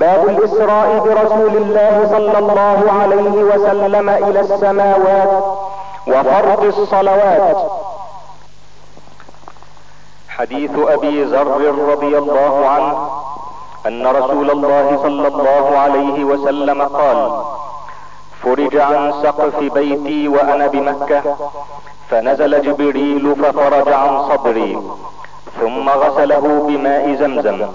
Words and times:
باب 0.00 0.28
الإسراء 0.28 0.98
برسول 0.98 1.56
الله 1.56 2.08
صلى 2.10 2.38
الله 2.38 2.92
عليه 3.00 3.36
وسلم 3.50 4.08
إلى 4.08 4.40
السماوات 4.40 5.32
وفرض 6.06 6.64
الصلوات. 6.64 7.56
حديث 10.28 10.70
أبي 10.78 11.24
ذر 11.24 11.74
رضي 11.92 12.18
الله 12.18 12.68
عنه 12.68 13.08
أن 13.86 14.06
رسول 14.06 14.50
الله 14.50 14.98
صلى 15.02 15.28
الله 15.28 15.78
عليه 15.78 16.24
وسلم 16.24 16.82
قال 16.82 17.44
فرج 18.42 18.76
عن 18.76 19.12
سقف 19.22 19.72
بيتي 19.74 20.28
وأنا 20.28 20.66
بمكة 20.66 21.22
فنزل 22.10 22.62
جبريل 22.62 23.36
ففرج 23.36 23.88
عن 23.88 24.28
صدري 24.28 24.78
ثم 25.60 25.88
غسله 25.88 26.64
بماء 26.68 27.14
زمزم. 27.14 27.66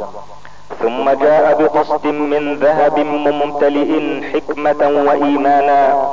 ثم 0.77 1.09
جاء 1.09 1.61
بقسط 1.61 2.05
من 2.05 2.55
ذهب 2.55 2.99
ممتلئ 2.99 4.21
حكمة 4.33 5.03
وإيمانا 5.07 6.09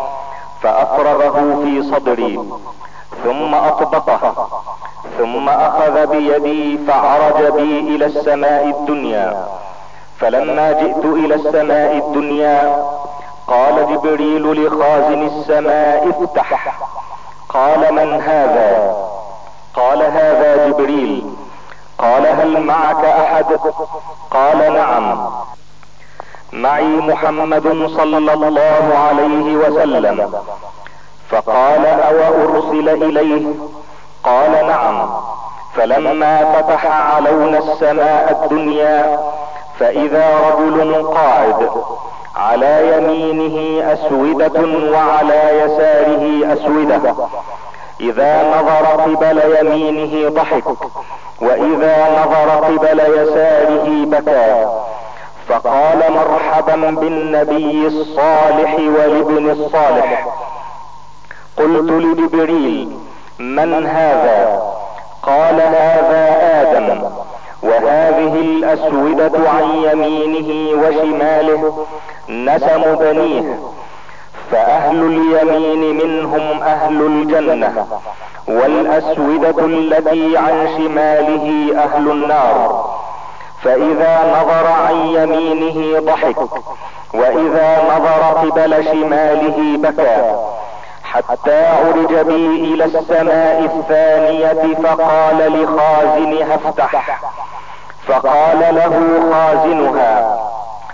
فأفرغه 0.62 1.60
في 1.64 1.82
صدري. 1.82 2.40
ثم 3.24 3.54
أطبقه. 3.54 4.48
ثم 5.18 5.48
أخذ 5.48 6.06
بيدي 6.06 6.78
فعرج 6.78 7.52
بي 7.52 7.80
إلى 7.80 8.06
السماء 8.06 8.64
الدنيا. 8.66 9.46
فلما 10.18 10.72
جئت 10.72 11.04
إلى 11.04 11.34
السماء 11.34 11.96
الدنيا 11.96 12.84
قال 13.46 13.86
جبريل 13.92 14.66
لخازن 14.66 15.26
السماء 15.26 16.10
افتح. 16.10 16.78
قال 17.48 17.94
من 17.94 18.20
هذا؟ 18.20 18.96
قال 19.74 20.02
هذا 20.02 20.66
جبريل. 20.66 21.25
قال 21.98 22.26
هل 22.26 22.60
معك 22.60 23.04
أحد؟ 23.04 23.46
قال 24.30 24.72
نعم. 24.74 25.30
معي 26.52 26.84
محمد 26.84 27.88
صلى 27.96 28.18
الله 28.18 28.98
عليه 28.98 29.56
وسلم. 29.56 30.32
فقال 31.30 31.86
أو 31.86 32.16
ارسل 32.44 32.88
إليه؟ 32.88 33.46
قال 34.24 34.66
نعم. 34.66 35.10
فلما 35.74 36.52
فتح 36.52 36.86
علون 36.86 37.54
السماء 37.54 38.42
الدنيا 38.42 39.18
فإذا 39.78 40.36
رجل 40.58 41.02
قاعد 41.06 41.70
على 42.36 42.96
يمينه 42.96 43.84
أسودة 43.92 44.60
وعلى 44.92 45.60
يساره 45.60 46.52
أسودة. 46.52 47.14
إذا 48.00 48.58
نظر 48.58 48.86
قبل 48.86 49.42
يمينه 49.58 50.28
ضحك 50.30 50.64
وإذا 51.40 51.96
نظر 52.20 52.50
قبل 52.50 53.00
يساره 53.00 54.04
بكى. 54.04 54.66
فقال 55.48 56.12
مرحبا 56.12 56.90
بالنبي 56.90 57.86
الصالح 57.86 58.74
والابن 58.74 59.50
الصالح. 59.50 60.26
قلت 61.56 61.90
لجبريل 61.90 62.98
من 63.38 63.86
هذا؟ 63.86 64.62
قال 65.22 65.60
هذا 65.60 66.38
آدم 66.62 67.02
وهذه 67.62 68.34
الأسودة 68.40 69.48
عن 69.48 69.64
يمينه 69.84 70.80
وشماله 70.82 71.86
نسم 72.28 72.94
بنيه 72.94 73.58
فأهل 74.50 75.02
اليمين 75.02 75.96
منهم 75.96 76.62
أهل 76.62 77.02
الجنة 77.02 77.86
والأسودة 78.48 79.64
التي 79.64 80.36
عن 80.38 80.68
شماله 80.76 81.74
أهل 81.84 82.10
النار. 82.10 82.96
فإذا 83.62 84.40
نظر 84.40 84.66
عن 84.66 84.94
يمينه 84.94 86.00
ضحك 86.00 86.36
وإذا 87.14 87.82
نظر 87.96 88.50
قبل 88.50 88.84
شماله 88.84 89.78
بكى. 89.78 90.34
حتى 91.04 91.66
عرج 91.66 92.14
بي 92.26 92.74
إلى 92.74 92.84
السماء 92.84 93.64
الثانية 93.64 94.74
فقال 94.74 95.62
لخازنها 95.62 96.54
افتح. 96.54 97.20
فقال 98.06 98.74
له 98.74 99.20
خازنها 99.32 100.38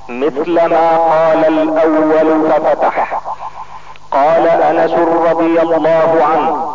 مثل 0.09 0.55
ما 0.55 0.97
قال 0.97 1.44
الأول 1.44 2.50
ففتح. 2.50 3.22
قال 4.12 4.47
أنس 4.47 4.93
رضي 5.31 5.61
الله 5.62 6.19
عنه 6.33 6.73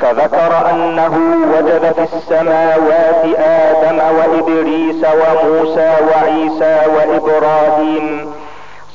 فذكر 0.00 0.70
أنه 0.70 1.18
وجد 1.56 1.92
في 1.92 2.16
السماوات 2.16 3.24
آدم 3.38 3.98
وادريس 4.18 5.04
وموسى 5.04 5.94
وعيسى 6.10 6.80
وإبراهيم 6.96 8.32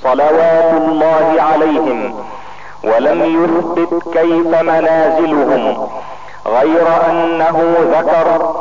صلوات 0.04 0.72
الله 0.74 1.36
عليهم 1.52 2.16
ولم 2.84 3.24
يثبت 3.24 4.04
كيف 4.14 4.62
منازلهم 4.62 5.88
غير 6.48 6.88
أنه 7.10 7.76
ذكر 8.00 8.56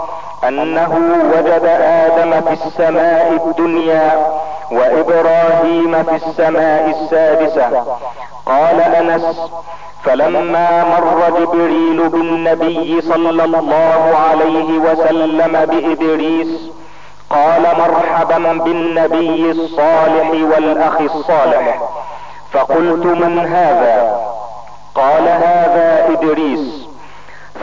أنه 0.48 0.98
وجد 1.36 1.64
آدم 1.82 2.40
في 2.40 2.52
السماء 2.66 3.32
الدنيا 3.46 4.26
وإبراهيم 4.72 6.02
في 6.02 6.16
السماء 6.26 6.90
السادسة 7.02 7.84
قال 8.46 8.80
أنس 8.80 9.50
فلما 10.04 10.84
مر 10.84 11.40
جبريل 11.40 12.08
بالنبي 12.08 13.00
صلى 13.00 13.44
الله 13.44 14.16
عليه 14.30 14.78
وسلم 14.78 15.52
بإدريس 15.52 16.70
قال 17.30 17.62
مرحبا 17.78 18.38
بالنبي 18.64 19.50
الصالح 19.50 20.30
والأخ 20.30 21.00
الصالح. 21.00 21.82
فقلت 22.52 23.06
من 23.06 23.38
هذا؟ 23.38 24.20
قال 24.94 25.28
هذا 25.28 26.08
إدريس. 26.12 26.86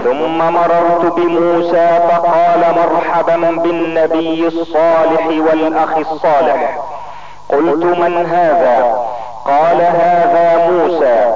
ثم 0.04 0.38
مررت 0.38 1.06
بموسى 1.16 2.00
فقال 2.10 2.76
مرحبا 2.76 3.36
بالنبي 3.64 4.48
الصالح 4.48 5.28
والأخ 5.28 5.98
الصالح. 5.98 6.80
قلت 7.50 7.84
من 7.84 8.26
هذا؟ 8.26 9.06
قال 9.46 9.82
هذا 9.82 10.70
موسى 10.70 11.34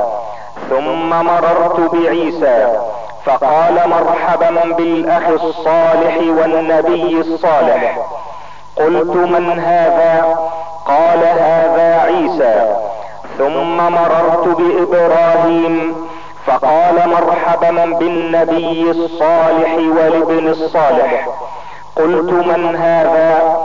ثم 0.69 1.09
مررت 1.09 1.79
بعيسى 1.93 2.77
فقال 3.25 3.89
مرحبا 3.89 4.73
بالأخ 4.77 5.27
الصالح 5.27 6.17
والنبي 6.17 7.21
الصالح. 7.21 7.97
قلت 8.75 9.15
من 9.15 9.59
هذا؟ 9.59 10.39
قال 10.85 11.19
هذا 11.19 12.01
عيسى. 12.05 12.75
ثم 13.37 13.77
مررت 13.77 14.47
بإبراهيم 14.47 15.95
فقال 16.45 17.09
مرحبا 17.09 17.97
بالنبي 17.99 18.91
الصالح 18.91 19.75
والابن 19.75 20.47
الصالح. 20.47 21.27
قلت 21.95 22.31
من 22.31 22.75
هذا؟ 22.75 23.57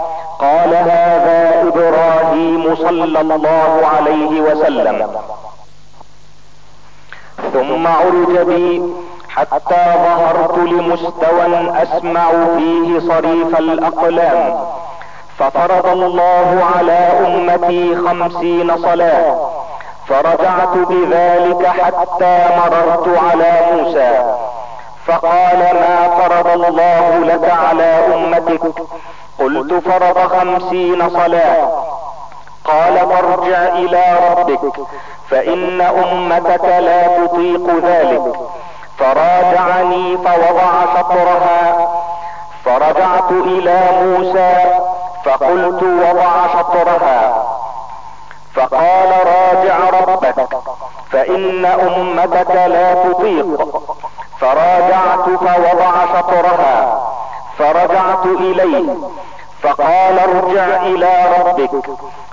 قال 0.42 0.74
هذا 0.74 1.62
إبراهيم 1.68 2.76
صلى 2.76 3.20
الله 3.20 3.82
عليه 3.96 4.40
وسلم. 4.40 5.06
ثم 7.52 7.86
عرج 7.86 8.38
بي 8.46 8.82
حتى 9.28 9.84
ظهرت 10.04 10.58
لمستوى 10.58 11.46
أسمع 11.82 12.30
فيه 12.56 13.00
صريف 13.00 13.58
الأقلام. 13.58 14.64
ففرض 15.38 15.86
الله 15.86 16.64
على 16.76 17.00
أمتي 17.26 17.96
خمسين 17.96 18.76
صلاة. 18.82 19.50
فرجعت 20.08 20.74
بذلك 20.90 21.66
حتى 21.66 22.36
مررت 22.58 23.06
على 23.18 23.52
موسى. 23.72 24.12
فقال 25.06 25.58
ما 25.58 25.96
فرض 26.18 26.48
الله 26.64 27.18
لك 27.18 27.50
على 27.50 27.90
أمتك؟ 28.14 28.74
قلت 29.42 29.88
فرض 29.88 30.18
خمسين 30.18 31.10
صلاة. 31.10 31.68
قال 32.64 32.94
فارجع 32.94 33.58
إلى 33.58 34.04
ربك 34.30 34.72
فإن 35.30 35.80
أمتك 35.80 36.64
لا 36.64 37.06
تطيق 37.06 37.66
ذلك. 37.84 38.32
فراجعني 38.98 40.16
فوضع 40.16 40.72
شطرها. 40.96 41.88
فرجعت 42.64 43.30
إلى 43.30 43.80
موسى 44.02 44.80
فقلت 45.24 45.82
وضع 45.82 46.32
شطرها. 46.52 47.44
فقال 48.54 49.10
راجع 49.26 49.76
ربك 50.00 50.48
فإن 51.10 51.64
أمتك 51.64 52.50
لا 52.50 52.94
تطيق. 52.94 53.68
فراجعت 54.40 55.26
فوضع 55.40 55.92
شطرها. 56.14 57.02
فرجعت 57.58 58.26
إليه 58.26 58.94
فقال 59.62 60.18
ارجع 60.18 60.82
إلى 60.82 61.10
ربك 61.38 61.70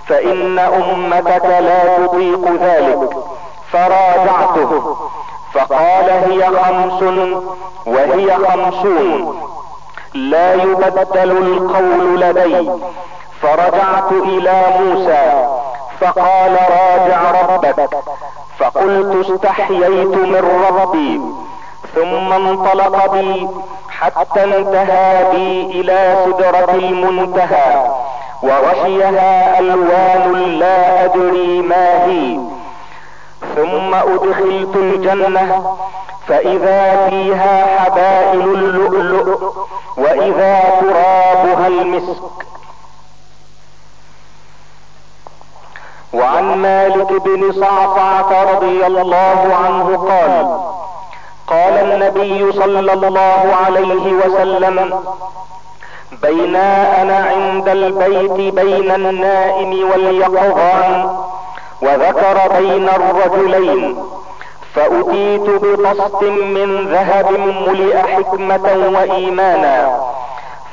فإن 0.07 0.59
أمتك 0.59 1.45
لا 1.45 1.97
تطيق 1.97 2.51
ذلك 2.61 3.09
فراجعته 3.71 4.95
فقال 5.53 6.09
هي 6.09 6.45
خمس 6.47 7.01
وهي 7.87 8.35
خمسون 8.35 9.41
لا 10.13 10.53
يبدل 10.53 11.31
القول 11.31 12.19
لدي 12.21 12.71
فرجعت 13.41 14.11
إلى 14.11 14.63
موسى 14.79 15.47
فقال 15.99 16.51
راجع 16.69 17.31
ربك 17.41 17.89
فقلت 18.59 19.29
استحييت 19.29 20.15
من 20.15 20.61
ربي 20.81 21.21
ثم 21.95 22.33
انطلق 22.33 23.11
بي 23.11 23.47
حتى 24.01 24.43
انتهى 24.43 25.25
بي 25.31 25.61
إلى 25.81 26.25
سدرة 26.25 26.71
المنتهى 26.75 27.91
وغشيها 28.43 29.59
ألوان 29.59 30.33
لا 30.59 31.05
أدري 31.05 31.61
ما 31.61 32.05
هي. 32.05 32.39
ثم 33.55 33.93
أدخلت 33.93 34.75
الجنة 34.75 35.75
فإذا 36.27 37.07
فيها 37.09 37.79
حبائل 37.79 38.41
اللؤلؤ 38.41 39.53
وإذا 39.97 40.59
ترابها 40.81 41.67
المسك. 41.67 42.21
وعن 46.13 46.57
مالك 46.57 47.11
بن 47.21 47.51
صعصعة 47.51 48.51
رضي 48.53 48.85
الله 48.87 49.55
عنه 49.65 49.97
قال 50.09 50.59
قال 51.49 51.73
النبي 51.77 52.51
صلى 52.51 52.79
الله 52.93 53.55
عليه 53.65 54.13
وسلم 54.13 54.99
بينا 56.21 57.01
أنا 57.01 57.17
عند 57.17 57.69
البيت 57.69 58.53
بين 58.53 58.91
النائم 58.91 59.89
واليقظان 59.91 61.15
وذكر 61.81 62.37
بين 62.59 62.89
الرجلين 62.89 63.97
فأتيت 64.75 65.49
بطست 65.63 66.23
من 66.23 66.87
ذهب 66.91 67.31
ملئ 67.67 67.97
حكمة 67.97 68.89
وإيمانا 68.99 69.99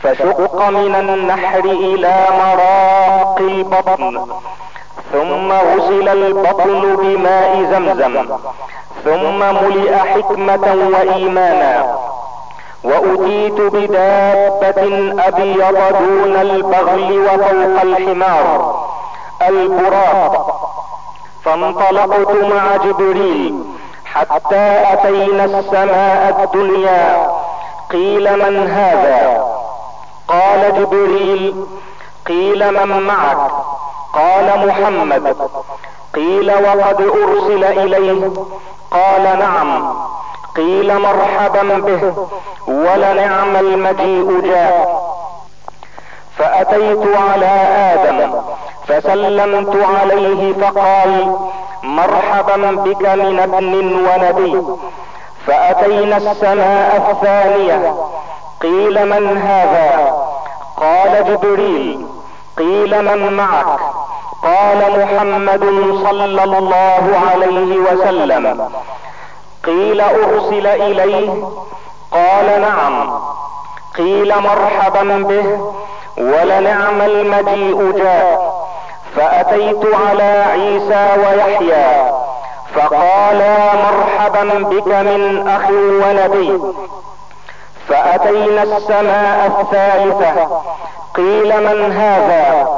فشق 0.02 0.68
من 0.68 0.94
النحر 0.94 1.64
إلى 1.64 2.14
مراق 2.40 3.36
البطن 3.40 4.26
ثم 5.12 5.52
غسل 5.52 6.08
البطن 6.08 6.96
بماء 6.96 7.62
زمزم 7.72 8.26
ثم 9.06 9.38
ملئ 9.38 9.96
حكمة 9.96 10.66
وإيمانا. 10.92 11.96
وأتيت 12.84 13.60
بدابة 13.60 14.82
أبيض 15.28 15.78
دون 15.98 16.36
البغل 16.36 17.18
وفوق 17.26 17.82
الحمار 17.82 18.48
البراق. 19.48 20.34
فانطلقت 21.44 22.30
مع 22.30 22.76
جبريل 22.76 23.64
حتى 24.04 24.66
أتينا 24.92 25.44
السماء 25.44 26.40
الدنيا. 26.44 27.30
قيل 27.90 28.38
من 28.38 28.70
هذا؟ 28.70 29.44
قال 30.28 30.74
جبريل 30.78 31.66
قيل 32.26 32.86
من 32.86 33.00
معك؟ 33.00 33.50
قال 34.12 34.68
محمد. 34.68 35.36
قيل 36.14 36.50
وقد 36.50 37.00
أرسل 37.00 37.64
إليه. 37.64 38.30
قال 38.90 39.38
نعم. 39.38 39.96
قيل 40.56 40.98
مرحبا 40.98 41.62
به. 41.62 42.26
ولنعم 42.66 43.56
المجيء 43.56 44.40
جاء. 44.40 45.16
فأتيت 46.38 47.06
على 47.30 47.46
آدم. 47.94 48.40
فسلمت 48.86 49.76
عليه 50.00 50.52
فقال 50.52 51.36
مرحبا 51.82 52.70
بك 52.70 53.02
من 53.02 53.40
ابن 53.40 53.74
ونبي. 54.06 54.62
فأتينا 55.46 56.16
السماء 56.16 57.10
الثانية. 57.10 57.94
قيل 58.62 59.08
من 59.08 59.38
هذا؟ 59.38 60.16
قال 60.76 61.24
جبريل. 61.24 62.06
قيل 62.58 63.04
من 63.04 63.32
معك؟ 63.32 63.80
قال 64.42 65.00
محمد 65.00 65.64
صلى 66.04 66.44
الله 66.44 67.20
عليه 67.30 67.76
وسلم 67.76 68.70
قيل 69.64 70.00
أرسل 70.00 70.66
إليه؟ 70.66 71.44
قال 72.12 72.60
نعم. 72.60 73.20
قيل 73.96 74.34
مرحبا 74.40 75.02
به 75.02 75.72
ولنعم 76.18 77.00
المجيء 77.00 77.92
جاء. 77.96 78.56
فأتيت 79.16 79.80
على 80.08 80.44
عيسى 80.52 81.08
ويحيى 81.18 82.10
فقالا 82.74 83.56
مرحبا 83.74 84.44
بك 84.62 84.86
من 84.86 85.48
اخ 85.48 85.70
ونبي 85.70 86.60
فأتينا 87.88 88.62
السماء 88.62 89.46
الثالثة 89.60 90.62
قيل 91.14 91.60
من 91.62 91.92
هذا؟ 91.92 92.68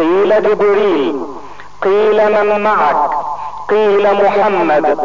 قيل 0.00 0.42
جبريل 0.42 1.20
قيل 1.82 2.32
من 2.32 2.60
معك 2.60 3.10
قيل 3.68 4.14
محمد 4.24 4.98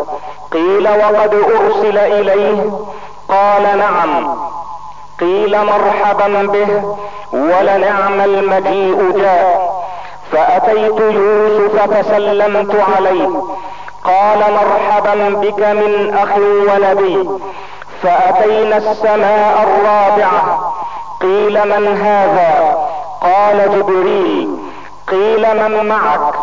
قيل 0.52 0.88
وقد 0.90 1.34
أرسل 1.34 1.98
إليه 1.98 2.72
قال 3.30 3.78
نعم 3.78 4.38
قيل 5.20 5.58
مرحبا 5.66 6.28
به 6.48 6.96
ولنعم 7.34 8.22
المجيء 8.22 9.12
جاء 9.18 9.76
فأتيت 10.32 11.00
يوسف 11.00 11.82
فسلمت 11.94 12.76
عليه 12.98 13.30
قال 14.04 14.40
مرحبا 14.54 15.30
بك 15.30 15.60
من 15.60 16.18
أخ 16.18 16.38
ونبي 16.38 17.30
فأتينا 18.04 18.78
السماء 18.78 19.64
الرابعة 19.64 20.74
قيل 21.22 21.54
من 21.80 21.98
هذا؟ 21.98 22.78
قال 23.22 23.72
جبريل. 23.80 24.55
قيل 25.08 25.70
من 25.70 25.86
معك؟ 25.86 26.34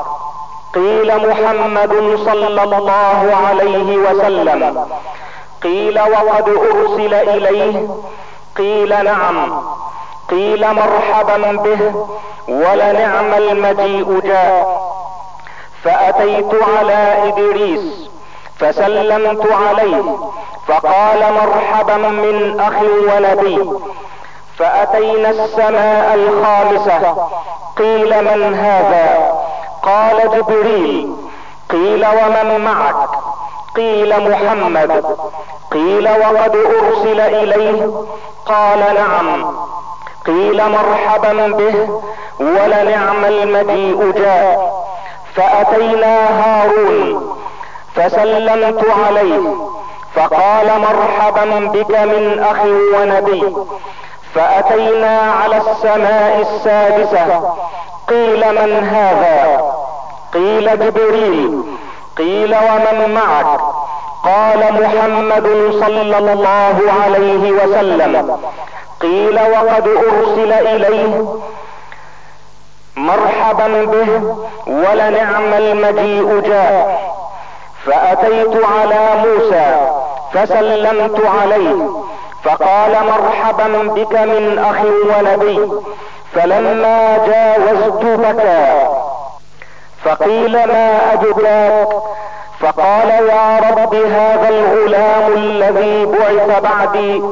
قيل 0.75 1.29
محمد 1.29 2.17
صلى 2.25 2.63
الله 2.63 3.37
عليه 3.47 3.97
وسلم. 3.97 4.87
قيل 5.63 6.01
وقد 6.01 6.49
أرسل 6.49 7.15
إليه. 7.15 7.89
قيل 8.57 9.05
نعم. 9.05 9.63
قيل 10.31 10.75
مرحبا 10.75 11.53
به. 11.53 12.07
ولنعم 12.49 13.35
المجيء 13.35 14.21
جاء. 14.21 14.93
فأتيت 15.85 16.55
على 16.79 17.29
إدريس. 17.29 18.11
فسلمت 18.59 19.53
عليه. 19.53 20.17
فقال 20.69 21.33
مرحبا 21.33 21.97
من 21.97 22.61
اخ 22.61 22.83
ونبي. 22.83 23.59
فأتينا 24.59 25.31
السماء 25.31 26.15
الخامسة 26.15 27.29
قيل 27.79 28.25
من 28.25 28.55
هذا؟ 28.55 29.35
قال 29.83 30.31
جبريل. 30.37 31.17
قيل 31.71 32.07
ومن 32.07 32.65
معك؟ 32.65 33.09
قيل 33.77 34.31
محمد. 34.31 35.05
قيل 35.73 36.09
وقد 36.09 36.57
أرسل 36.57 37.21
إليه؟ 37.21 37.91
قال 38.47 38.95
نعم. 38.95 39.57
قيل 40.27 40.63
مرحبا 40.71 41.33
به 41.53 42.01
ولنعم 42.41 43.25
المجيء 43.25 44.13
جاء. 44.13 44.83
فأتينا 45.35 46.45
هارون 46.45 47.37
فسلمت 47.95 48.85
عليه 49.07 49.55
فقال 50.15 50.67
مرحبا 50.81 51.67
بك 51.67 51.91
من 51.91 52.45
اخ 52.51 52.65
ونبي. 53.01 53.57
فأتينا 54.35 55.21
على 55.43 55.57
السماء 55.57 56.41
السادسة. 56.41 57.55
قيل 58.09 58.53
من 58.53 58.89
هذا؟ 58.89 59.73
قيل 60.35 60.79
جبريل. 60.79 61.63
قيل 62.19 62.55
ومن 62.55 63.15
معك؟ 63.15 63.61
قال 64.25 64.83
محمد 64.83 65.47
صلى 65.81 66.19
الله 66.19 66.77
عليه 67.05 67.53
وسلم. 67.53 68.39
قيل 69.01 69.41
وقد 69.41 69.89
أرسل 69.89 70.53
إليه. 70.53 71.25
مرحبا 72.97 73.85
به 73.85 74.37
ولنعم 74.67 75.55
المجيء 75.55 76.41
جاء. 76.41 77.13
فأتيت 77.87 78.65
على 78.65 79.25
موسى 79.25 79.91
فسلمت 80.33 81.27
عليه. 81.27 82.03
فقال 82.45 82.91
مرحبا 83.07 83.69
بك 83.95 84.13
من 84.13 84.59
أخ 84.59 84.81
ونبي 84.85 85.71
فلما 86.35 87.19
جاوزت 87.27 88.05
بكى 88.05 88.89
فقيل 90.05 90.53
ما 90.53 91.13
اجداك 91.13 91.89
فقال 92.61 93.09
يا 93.09 93.59
رب 93.71 93.95
هذا 93.95 94.49
الغلام 94.49 95.33
الذي 95.33 96.07
بعث 96.07 96.61
بعدي 96.63 97.23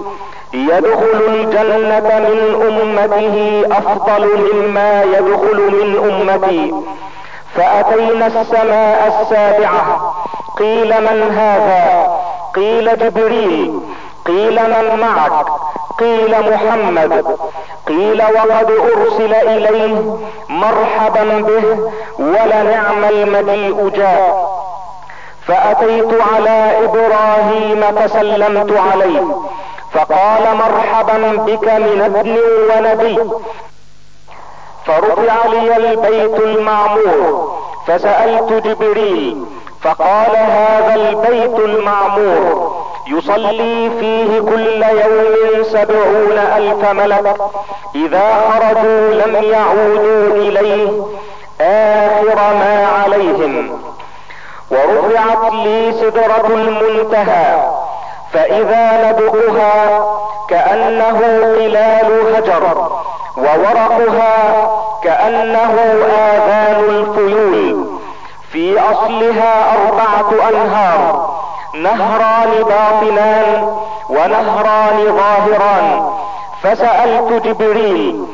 يدخل 0.54 1.20
الجنة 1.28 2.18
من 2.18 2.62
أمته 2.68 3.62
أفضل 3.78 4.52
مما 4.54 5.02
يدخل 5.02 5.60
من 5.72 6.10
أمتي 6.10 6.74
فأتينا 7.56 8.26
السماء 8.26 9.20
السابعة 9.22 10.14
قيل 10.58 10.88
من 11.00 11.30
هذا؟ 11.38 12.10
قيل 12.54 12.98
جبريل. 12.98 13.80
قيل 14.30 14.56
من 14.62 15.00
معك؟ 15.00 15.46
قيل 15.98 16.52
محمد. 16.52 17.36
قيل 17.86 18.22
وقد 18.22 18.70
أرسل 18.70 19.34
إليه 19.34 20.18
مرحبا 20.48 21.24
به 21.24 21.90
ولنعم 22.18 23.04
المجيء 23.04 23.88
جاء 23.88 24.50
فأتيت 25.46 26.12
على 26.34 26.84
إبراهيم 26.84 27.80
فسلمت 27.96 28.72
عليه. 28.76 29.26
فقال 29.92 30.56
مرحبا 30.56 31.18
بك 31.36 31.64
من 31.64 32.02
ابن 32.02 32.38
ونبي. 32.70 33.18
فرفع 34.86 35.46
لي 35.46 35.76
البيت 35.76 36.40
المعمور. 36.40 37.58
فسألت 37.86 38.52
جبريل. 38.52 39.44
فقال 39.82 40.36
هذا 40.36 40.94
البيت 40.94 41.58
المعمور. 41.58 42.89
يصلي 43.10 43.90
فيه 44.00 44.40
كل 44.40 44.82
يوم 44.82 45.62
سبعون 45.62 46.38
ألف 46.56 46.90
ملك. 46.90 47.36
إذا 47.94 48.50
خرجوا 48.50 49.10
لم 49.10 49.34
يعودوا 49.44 50.36
إليه. 50.36 50.90
آخر 51.60 52.36
ما 52.36 52.88
عليهم. 53.04 53.80
ورفعت 54.70 55.52
لي 55.52 55.92
سدرة 55.92 56.46
المنتهى. 56.46 57.70
فاذا 58.32 59.08
نبؤها 59.08 60.04
كانه 60.48 61.18
قلال 61.58 62.34
هجر. 62.34 62.90
وورقها 63.36 64.70
كانه 65.04 65.74
اذان 66.04 66.84
الفيول 66.88 67.86
في 68.52 68.80
اصلها 68.80 69.74
اربعه 69.74 70.48
انهار. 70.48 71.39
نهران 71.74 72.50
باطنان 72.62 73.78
ونهران 74.08 75.16
ظاهران. 75.16 76.10
فسألت 76.62 77.46
جبريل 77.46 78.26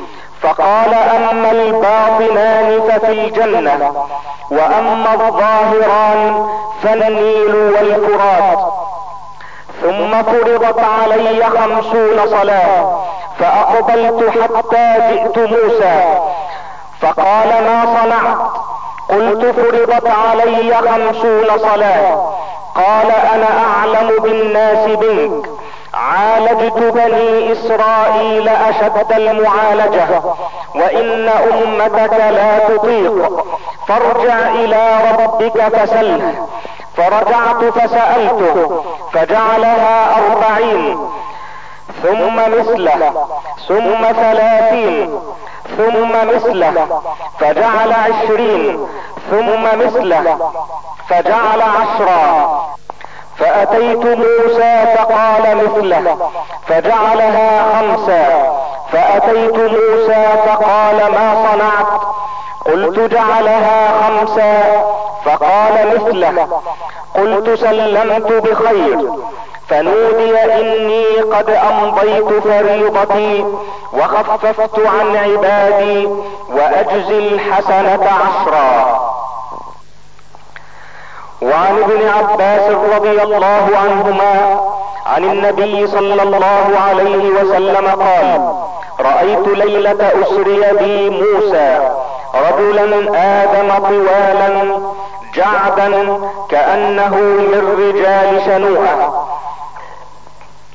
فقال 0.43 0.95
أما 0.95 1.51
الباطنان 1.51 2.81
ففي 2.89 3.13
الجنة 3.13 3.93
وأما 4.51 5.15
الظاهران 5.15 6.49
فالنيل 6.83 7.55
والفرات. 7.55 8.73
ثم 9.83 10.23
فرضت 10.23 10.81
علي 10.81 11.45
خمسون 11.45 12.27
صلاة 12.27 12.99
فأقبلت 13.39 14.31
حتى 14.31 14.99
جئت 15.11 15.39
موسى 15.39 16.19
فقال 17.01 17.49
ما 17.49 17.85
صنعت؟ 17.97 18.39
قلت 19.09 19.45
فرضت 19.57 20.07
علي 20.07 20.75
خمسون 20.75 21.59
صلاة. 21.59 22.33
قال 22.77 23.11
أنا 23.35 23.47
أعلم 23.67 24.11
بالناس 24.23 24.89
منك. 24.89 25.49
عالجت 25.95 26.79
بني 26.79 27.53
إسرائيل 27.53 28.49
اشد 28.49 29.13
المعالجة 29.13 30.09
وإن 30.75 31.29
أمتك 31.29 32.13
لا 32.13 32.59
تطيق. 32.59 33.45
فارجع 33.89 34.49
إلى 34.49 34.99
ربك 35.23 35.77
فسله 35.77 36.47
فرجعت 36.97 37.65
فسألته 37.65 38.85
فجعلها 39.13 40.17
أربعين. 40.17 40.99
ثم 42.03 42.37
مثله 42.37 43.27
ثم 43.69 44.13
ثلاثين 44.13 45.21
ثم 45.77 46.13
مثله 46.35 47.03
فجعل 47.41 47.93
عشرين 47.93 48.87
ثم 49.31 49.63
مثله 49.79 50.53
فجعل 51.09 51.63
عشرا. 51.63 52.67
فأتيت 53.39 54.05
موسى 54.07 54.85
فقال 54.97 55.57
مثله 55.57 56.31
فجعلها 56.67 57.63
خمسا. 57.73 58.53
فأتيت 58.93 59.57
موسى 59.57 60.25
فقال 60.47 60.97
ما 60.97 61.47
صنعت؟ 61.47 62.01
قلت 62.67 62.99
جعلها 62.99 63.89
خمسا. 64.03 64.83
فقال 65.25 65.75
مثله 65.95 66.61
قلت 67.15 67.61
سلمت 67.61 68.33
بخير. 68.33 69.11
فنودي 69.69 70.39
إني 70.39 71.21
قد 71.21 71.51
أمضيت 71.51 72.43
فريضتي 72.45 73.45
وخففت 73.93 74.79
عن 74.79 75.17
عبادي 75.17 76.09
وأجزي 76.49 77.19
الحسنة 77.19 78.09
عشرا. 78.11 79.01
وعن 81.43 81.83
ابن 81.83 82.09
عباس 82.09 82.71
رضي 82.95 83.23
الله 83.23 83.69
عنهما 83.85 84.61
عن 85.07 85.25
النبي 85.25 85.87
صلى 85.87 86.23
الله 86.23 86.67
عليه 86.89 87.29
وسلم 87.31 87.87
قال 87.87 88.55
رأيت 89.01 89.49
ليلة 89.49 90.13
أسري 90.23 90.73
بي 90.73 91.11
موسى 91.11 91.91
رجلا 92.35 93.11
آدم 93.43 93.69
طوالا 93.89 94.81
جعدا 95.35 96.21
كأنه 96.51 97.15
من 97.17 97.77
رجال 97.79 98.43
شنوءة. 98.47 99.29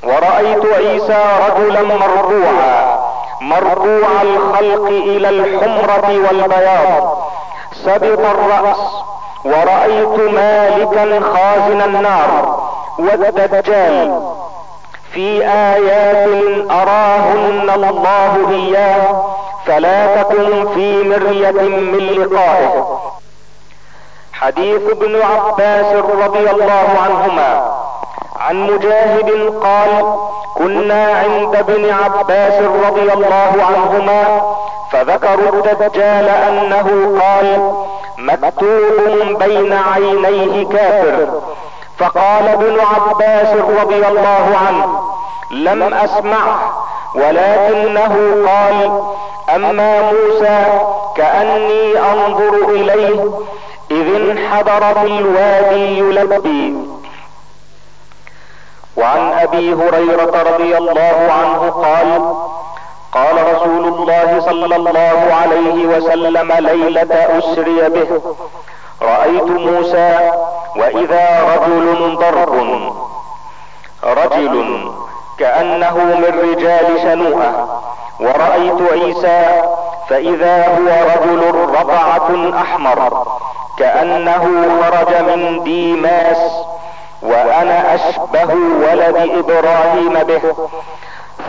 ورأيت 0.04 0.66
عيسى 0.66 1.24
رجلا 1.48 1.82
مربوعا 1.82 3.00
مربوع 3.42 4.22
الخلق 4.22 4.88
إلى 4.88 5.30
الحمرة 5.30 6.28
والبياض. 6.28 7.18
سبط 7.74 8.20
الرأس. 8.20 8.78
ورأيت 9.46 10.34
مالكا 10.34 11.22
خازن 11.34 11.82
النار. 11.82 12.60
والدجال. 13.00 14.32
في 15.14 15.48
آيات 15.48 16.30
أراهن 16.72 17.70
الله 17.70 18.50
إياه. 18.50 19.24
فلا 19.66 20.24
تكن 20.24 20.68
في 20.74 21.04
مرية 21.04 21.52
من 21.52 21.98
لقائه. 21.98 23.00
حديث 24.34 24.82
ابن 24.92 25.22
عباس 25.22 25.96
رضي 25.96 26.52
الله 26.52 26.88
عنهما. 27.04 27.81
عن 28.52 28.68
مجاهد 28.68 29.54
قال 29.64 30.16
كنا 30.56 31.06
عند 31.14 31.56
ابن 31.56 31.90
عباس 31.90 32.54
رضي 32.86 33.14
الله 33.14 33.54
عنهما 33.64 34.42
فذكروا 34.92 35.50
الدجال 35.72 36.28
أنه 36.30 37.20
قال 37.22 37.74
مكتوب 38.18 39.44
بين 39.44 39.74
عينيه 39.74 40.68
كافر 40.70 41.28
فقال 41.98 42.48
ابن 42.48 42.78
عباس 42.80 43.54
رضي 43.82 44.08
الله 44.08 44.58
عنه 44.68 45.00
لم 45.52 45.94
اسمعه 45.94 46.86
ولكنه 47.16 48.16
قال 48.48 49.04
أما 49.56 50.02
موسى 50.12 50.66
كأني 51.16 52.00
أنظر 52.00 52.70
إليه 52.70 53.24
إذ 53.92 54.16
انحدر 54.30 54.94
في 55.02 55.08
الوادي 55.08 55.98
يلبي 55.98 57.01
وعن 58.98 59.34
أبي 59.34 59.74
هريرة 59.74 60.44
رضي 60.54 60.78
الله 60.78 61.18
عنه 61.42 61.70
قال 61.70 62.36
قال 63.12 63.56
رسول 63.56 63.86
الله 63.88 64.40
صلى 64.46 64.76
الله 64.76 65.34
عليه 65.42 65.86
وسلم 65.86 66.52
ليلة 66.52 67.14
أسري 67.38 67.90
به 67.90 68.22
رأيت 69.02 69.44
موسى 69.44 70.32
وإذا 70.76 71.26
رجل 71.56 72.16
ضرب 72.18 72.54
رجل 74.04 74.92
كأنه 75.40 75.96
من 75.98 76.40
رجال 76.52 77.00
شنوءة 77.02 77.82
ورأيت 78.20 78.92
عيسى 78.92 79.62
فإذا 80.10 80.68
هو 80.68 80.88
رجل 81.12 81.56
رقعة 81.74 82.52
أحمر 82.62 83.28
كأنه 83.78 84.66
خرج 84.82 85.16
من 85.22 85.64
ديماس. 85.64 86.61
وأنا 87.22 87.96
أشبه 87.96 88.54
ولد 88.54 89.30
إبراهيم 89.38 90.14
به. 90.14 90.42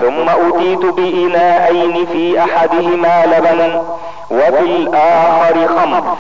ثم 0.00 0.28
اتيت 0.28 0.84
بإناءين 0.84 2.06
في 2.06 2.44
أحدهما 2.44 3.26
لبن 3.26 3.82
وفي 4.30 4.60
الآخر 4.60 5.68
خمر. 5.68 6.16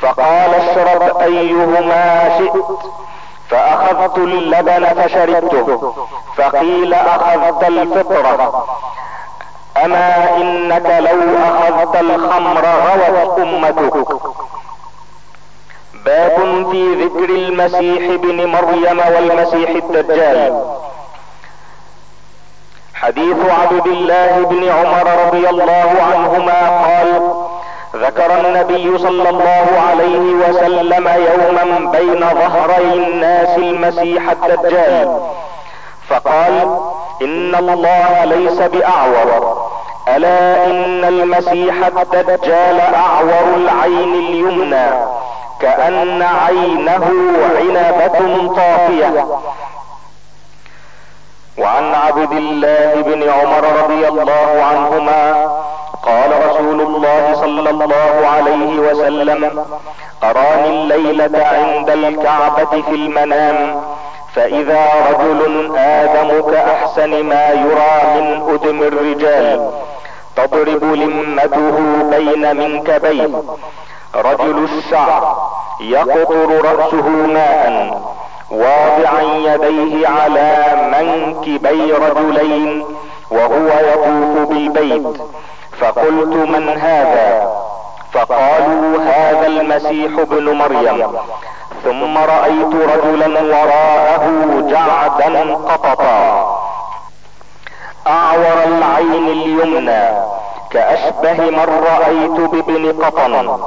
فقال 0.00 0.54
اشرب 0.54 1.20
أيهما 1.20 2.38
شئت. 2.38 2.64
فأخذت 3.50 4.18
اللبن 4.18 4.84
فشربته. 4.86 5.94
فقيل 6.36 6.94
أخذت 6.94 7.68
الفطرة 7.68 8.66
أما 9.84 10.36
إنك 10.36 10.86
لو 11.00 11.18
أخذت 11.48 12.00
الخمر 12.00 12.64
غوت 12.66 13.38
أمتك. 13.38 14.39
باب 16.04 16.66
في 16.70 16.94
ذكر 17.04 17.30
المسيح 17.34 18.16
بن 18.16 18.46
مريم 18.46 19.00
والمسيح 19.14 19.70
الدجال. 19.70 20.64
حديث 22.94 23.36
عبد 23.60 23.86
الله 23.86 24.46
بن 24.50 24.68
عمر 24.68 25.26
رضي 25.26 25.48
الله 25.48 25.90
عنهما 26.12 26.68
قال 26.84 27.32
ذكر 27.96 28.40
النبي 28.40 28.98
صلى 28.98 29.28
الله 29.28 29.66
عليه 29.90 30.34
وسلم 30.34 31.08
يوما 31.08 31.90
بين 31.90 32.20
ظهري 32.20 32.94
الناس 32.94 33.58
المسيح 33.58 34.30
الدجال. 34.30 35.20
فقال 36.08 36.80
إن 37.22 37.54
الله 37.54 38.24
ليس 38.24 38.58
بأعور. 38.60 39.70
ألا 40.08 40.66
إن 40.66 41.04
المسيح 41.04 41.86
الدجال 41.86 42.80
أعور 42.80 43.54
العين 43.56 44.14
اليمنى. 44.14 45.19
كأن 45.60 46.22
عينه 46.22 47.04
عنبة 47.58 48.54
طافية. 48.56 49.26
وعن 51.58 51.94
عبد 51.94 52.32
الله 52.32 52.94
بن 52.94 53.30
عمر 53.30 53.64
رضي 53.82 54.08
الله 54.08 54.62
عنهما 54.70 55.32
قال 56.02 56.50
رسول 56.50 56.80
الله 56.80 57.34
صلى 57.34 57.70
الله 57.70 58.26
عليه 58.36 58.78
وسلم 58.78 59.64
أراني 60.22 60.68
الليلة 60.68 61.46
عند 61.46 61.90
الكعبة 61.90 62.82
في 62.82 62.94
المنام 62.94 63.82
فإذا 64.34 64.86
رجل 65.10 65.76
آدم 65.76 66.50
كاحسن 66.50 67.24
ما 67.24 67.48
يرى 67.50 68.20
من 68.20 68.54
أدم 68.54 68.82
الرجال 68.82 69.70
تضرب 70.36 70.84
لمته 70.84 71.76
بين 72.10 72.56
منكبيه. 72.56 73.42
رجل 74.14 74.64
الشعر 74.64 75.50
يقطر 75.80 76.64
رأسه 76.64 77.08
ماء 77.08 78.00
واضعا 78.50 79.22
يديه 79.22 80.08
على 80.08 80.76
منكبي 80.92 81.92
رجلين 81.92 82.84
وهو 83.30 83.66
يطوف 83.66 84.48
بالبيت. 84.48 85.22
فقلت 85.80 86.34
من 86.36 86.68
هذا؟ 86.68 87.52
فقالوا 88.12 88.98
هذا 89.02 89.46
المسيح 89.46 90.18
ابن 90.18 90.52
مريم. 90.52 91.12
ثم 91.84 92.18
رأيت 92.18 92.74
رجلا 92.74 93.40
وراءه 93.42 94.26
جعدا 94.60 95.54
قططا. 95.54 96.56
أعور 98.06 98.64
العين 98.66 99.28
اليمنى. 99.28 100.39
كأشبه 100.72 101.50
من 101.50 101.84
رأيت 101.90 102.50
بابن 102.50 103.04
قطن 103.04 103.60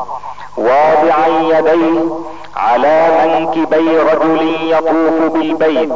واضعا 0.58 1.28
يديه 1.28 2.02
على 2.56 3.10
منكبي 3.26 3.98
رجل 3.98 4.72
يطوف 4.72 5.32
بالبيت 5.34 5.94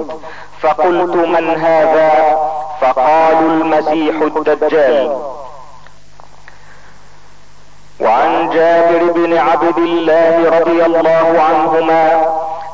فقلت 0.62 1.16
من 1.16 1.50
هذا؟ 1.50 2.38
فقالوا 2.82 3.50
المسيح 3.52 4.16
الدجال. 4.22 5.18
وعن 8.00 8.50
جابر 8.50 9.12
بن 9.12 9.38
عبد 9.38 9.78
الله 9.78 10.60
رضي 10.60 10.86
الله 10.86 11.42
عنهما 11.50 12.26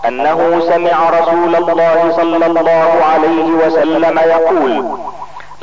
أنه 0.08 0.60
سمع 0.60 1.10
رسول 1.10 1.56
الله 1.56 2.14
صلى 2.16 2.46
الله 2.46 2.90
عليه 3.14 3.52
وسلم 3.66 4.20
يقول 4.20 4.98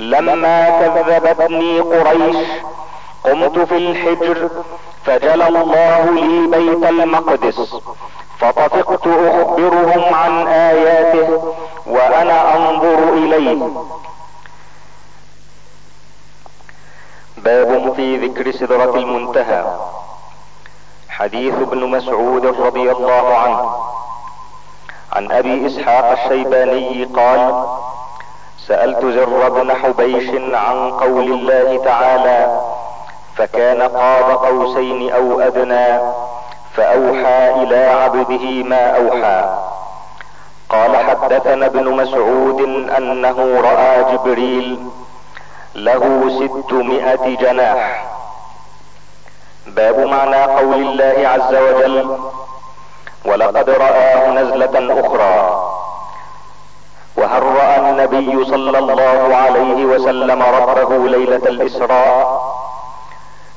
لما 0.00 0.70
كذبتني 0.80 1.80
قريش 1.80 2.36
قمت 3.24 3.58
في 3.58 3.76
الحجر 3.76 4.48
فجلى 5.04 5.48
الله 5.48 6.10
لي 6.10 6.46
بيت 6.46 6.84
المقدس 6.90 7.76
فطفقت 8.38 9.06
أخبرهم 9.06 10.14
عن 10.14 10.46
آياته 10.46 11.54
وأنا 11.86 12.56
أنظر 12.56 13.12
إليه. 13.12 13.68
باب 17.36 17.92
في 17.96 18.16
ذكر 18.26 18.50
سدرة 18.50 18.94
المنتهى. 18.96 19.64
حديث 21.08 21.54
ابن 21.54 21.86
مسعود 21.86 22.46
رضي 22.46 22.90
الله 22.90 23.36
عنه. 23.36 23.74
عن 25.12 25.32
أبي 25.32 25.66
إسحاق 25.66 26.20
الشيباني 26.20 27.04
قال 27.04 27.64
سألت 28.66 29.04
زر 29.04 29.48
بن 29.48 29.74
حبيش 29.74 30.30
عن 30.54 30.90
قول 30.90 31.32
الله 31.32 31.84
تعالى 31.84 32.60
فكان 33.36 33.82
قاب 33.82 34.30
قوسين 34.46 35.12
أو 35.12 35.40
أدنى 35.40 36.00
فأوحى 36.76 37.62
إلى 37.62 37.86
عبده 37.86 38.62
ما 38.62 38.96
أوحى. 38.96 39.44
قال 40.68 40.96
حدثنا 40.96 41.66
ابن 41.66 41.88
مسعود 41.88 42.60
أنه 42.98 43.60
رأى 43.60 44.04
جبريل 44.12 44.78
له 45.74 46.28
ستمائة 46.38 47.36
جناح. 47.36 48.04
باب 49.66 49.98
معنى 49.98 50.42
قول 50.44 50.74
الله 50.74 51.28
عز 51.28 51.54
وجل 51.54 52.18
ولقد 53.24 53.70
رآه 53.70 54.30
نزلة 54.30 54.78
رأى 55.14 55.69
النبي 58.04 58.44
صلى 58.44 58.78
الله 58.78 59.36
عليه 59.36 59.84
وسلم 59.84 60.42
ربه 60.42 61.08
ليلة 61.08 61.36
الإسراء. 61.36 62.40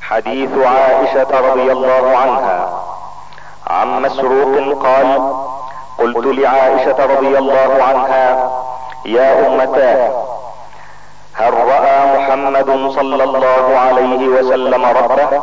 حديث 0.02 0.50
عائشة 0.58 1.40
رضي 1.50 1.72
الله 1.72 2.18
عنها. 2.18 2.84
عن 3.68 4.02
مسروق 4.02 4.84
قال 4.84 5.34
قلت 6.00 6.26
لعائشة 6.26 7.06
رضي 7.06 7.38
الله 7.38 7.84
عنها 7.84 8.52
يا 9.06 9.48
أمتاه 9.48 10.24
هل 11.34 11.54
رأى 11.54 12.18
محمد 12.18 12.92
صلى 12.96 13.24
الله 13.24 13.78
عليه 13.78 14.28
وسلم 14.28 14.86
ربه؟ 14.86 15.42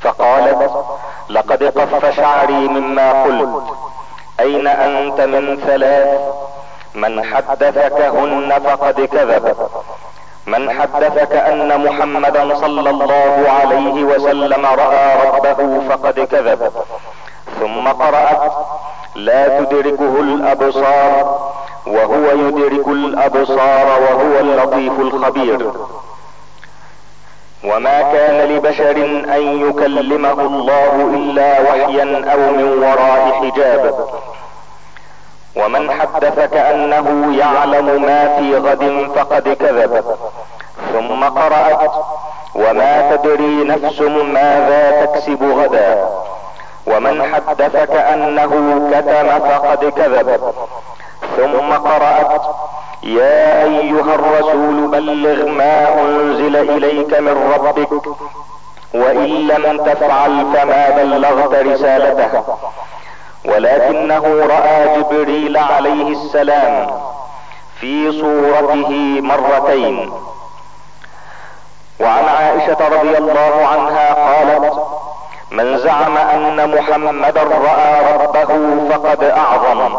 فقالت 0.00 0.70
لقد 1.28 1.64
قف 1.64 2.16
شعري 2.16 2.68
مما 2.68 3.22
قلت 3.22 3.64
أين 4.40 4.66
أنت 4.66 5.20
من 5.20 5.56
ثلاث؟ 5.66 6.20
من 6.94 7.24
حدثكهن 7.24 8.58
فقد 8.64 9.00
كذب. 9.00 9.56
من 10.46 10.70
حدثك 10.70 11.32
أن 11.32 11.86
محمدا 11.86 12.54
صلى 12.54 12.90
الله 12.90 13.44
عليه 13.48 14.04
وسلم 14.04 14.66
رأى 14.66 15.28
ربه 15.28 15.88
فقد 15.88 16.20
كذب. 16.20 16.72
ثم 17.60 17.88
قرأت 17.88 18.52
لا 19.14 19.60
تدركه 19.60 20.20
الأبصار 20.20 21.40
وهو 21.86 22.30
يدرك 22.30 22.88
الأبصار 22.88 23.86
وهو 24.02 24.38
اللطيف 24.40 25.00
الخبير. 25.00 25.70
وما 27.64 28.02
كان 28.02 28.48
لبشر 28.48 28.96
أن 29.36 29.68
يكلمه 29.68 30.40
الله 30.40 31.10
إلا 31.14 31.60
وحيا 31.60 32.32
أو 32.32 32.38
من 32.38 32.82
وراء 32.82 33.32
حجاب. 33.40 34.08
ومن 35.56 35.90
حدثك 35.90 36.56
أنه 36.56 37.36
يعلم 37.38 38.02
ما 38.02 38.36
في 38.36 38.56
غد 38.56 39.10
فقد 39.16 39.48
كذب. 39.48 40.04
ثم 40.92 41.24
قرأت 41.24 41.92
وما 42.54 43.16
تدري 43.16 43.64
نفس 43.64 44.00
ماذا 44.34 45.04
تكسب 45.04 45.42
غدا. 45.42 46.08
ومن 46.86 47.34
حدثك 47.34 47.90
أنه 47.90 48.50
كتم 48.92 49.48
فقد 49.48 49.84
كذب. 49.84 50.40
ثم 51.36 51.72
قرأت 51.72 52.42
يا 53.02 53.64
أيها 53.64 54.14
الرسول 54.14 54.86
بلغ 54.88 55.48
ما 55.48 56.00
أنزل 56.00 56.56
إليك 56.56 57.14
من 57.14 57.52
ربك 57.54 57.92
وإن 58.94 59.48
لم 59.48 59.84
تفعل 59.84 60.46
فما 60.54 60.90
بلغت 60.90 61.54
رسالته. 61.54 62.44
ولكنه 63.44 64.46
رأى 64.46 64.96
جبريل 64.98 65.56
عليه 65.56 66.08
السلام 66.08 66.90
في 67.80 68.12
صورته 68.12 68.90
مرتين. 69.22 70.12
وعن 72.00 72.24
عائشة 72.24 72.88
رضي 72.88 73.18
الله 73.18 73.66
عنها 73.66 74.14
قالت 74.14 74.72
من 75.50 75.78
زعم 75.78 76.16
أن 76.16 76.70
محمدا 76.76 77.42
رأى 77.42 78.14
ربه 78.14 78.50
فقد 78.90 79.24
أعظم 79.24 79.96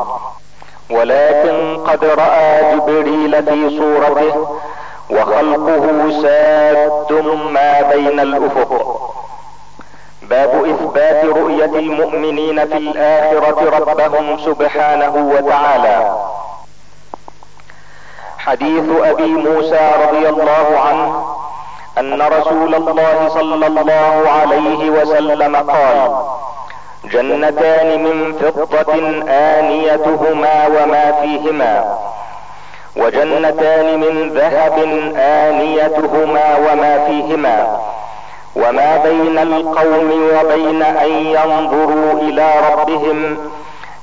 ولكن 0.89 1.77
قد 1.87 2.05
رأى 2.05 2.75
جبريل 2.75 3.43
في 3.43 3.77
صورته 3.77 4.57
وخلقه 5.09 6.21
ساد 6.21 7.11
ما 7.51 7.81
بين 7.81 8.19
الأفق. 8.19 8.71
باب 10.33 10.65
إثبات 10.65 11.25
رؤية 11.25 11.65
المؤمنين 11.79 12.65
في 12.67 12.77
الآخرة 12.77 13.79
ربهم 13.79 14.37
سبحانه 14.37 15.31
وتعالى. 15.33 16.15
حديث 18.37 18.83
أبي 19.03 19.27
موسى 19.27 19.91
رضي 20.03 20.29
الله 20.29 20.79
عنه 20.85 21.25
أن 21.99 22.21
رسول 22.21 22.75
الله 22.75 23.29
صلى 23.29 23.67
الله 23.67 24.29
عليه 24.41 24.89
وسلم 24.89 25.55
قال 25.55 26.15
جنتان 27.03 28.03
من 28.03 28.33
فضة 28.33 28.93
آنيتهما 29.29 30.67
وما 30.67 31.11
فيهما 31.21 31.97
وجنتان 32.95 33.99
من 33.99 34.29
ذهب 34.29 34.77
آنيتهما 35.17 36.57
وما 36.57 37.05
فيهما. 37.07 37.82
وما 38.55 38.97
بين 38.97 39.37
القوم 39.37 40.11
وبين 40.39 40.83
ان 40.83 41.09
ينظروا 41.11 42.13
إلى 42.21 42.53
ربهم 42.71 43.37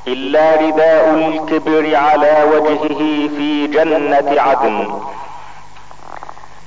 الا 0.06 0.54
رداء 0.54 1.10
الكبر 1.10 1.96
على 1.96 2.44
وجهه 2.52 2.98
في 3.36 3.66
جنة 3.66 4.40
عدن. 4.42 5.00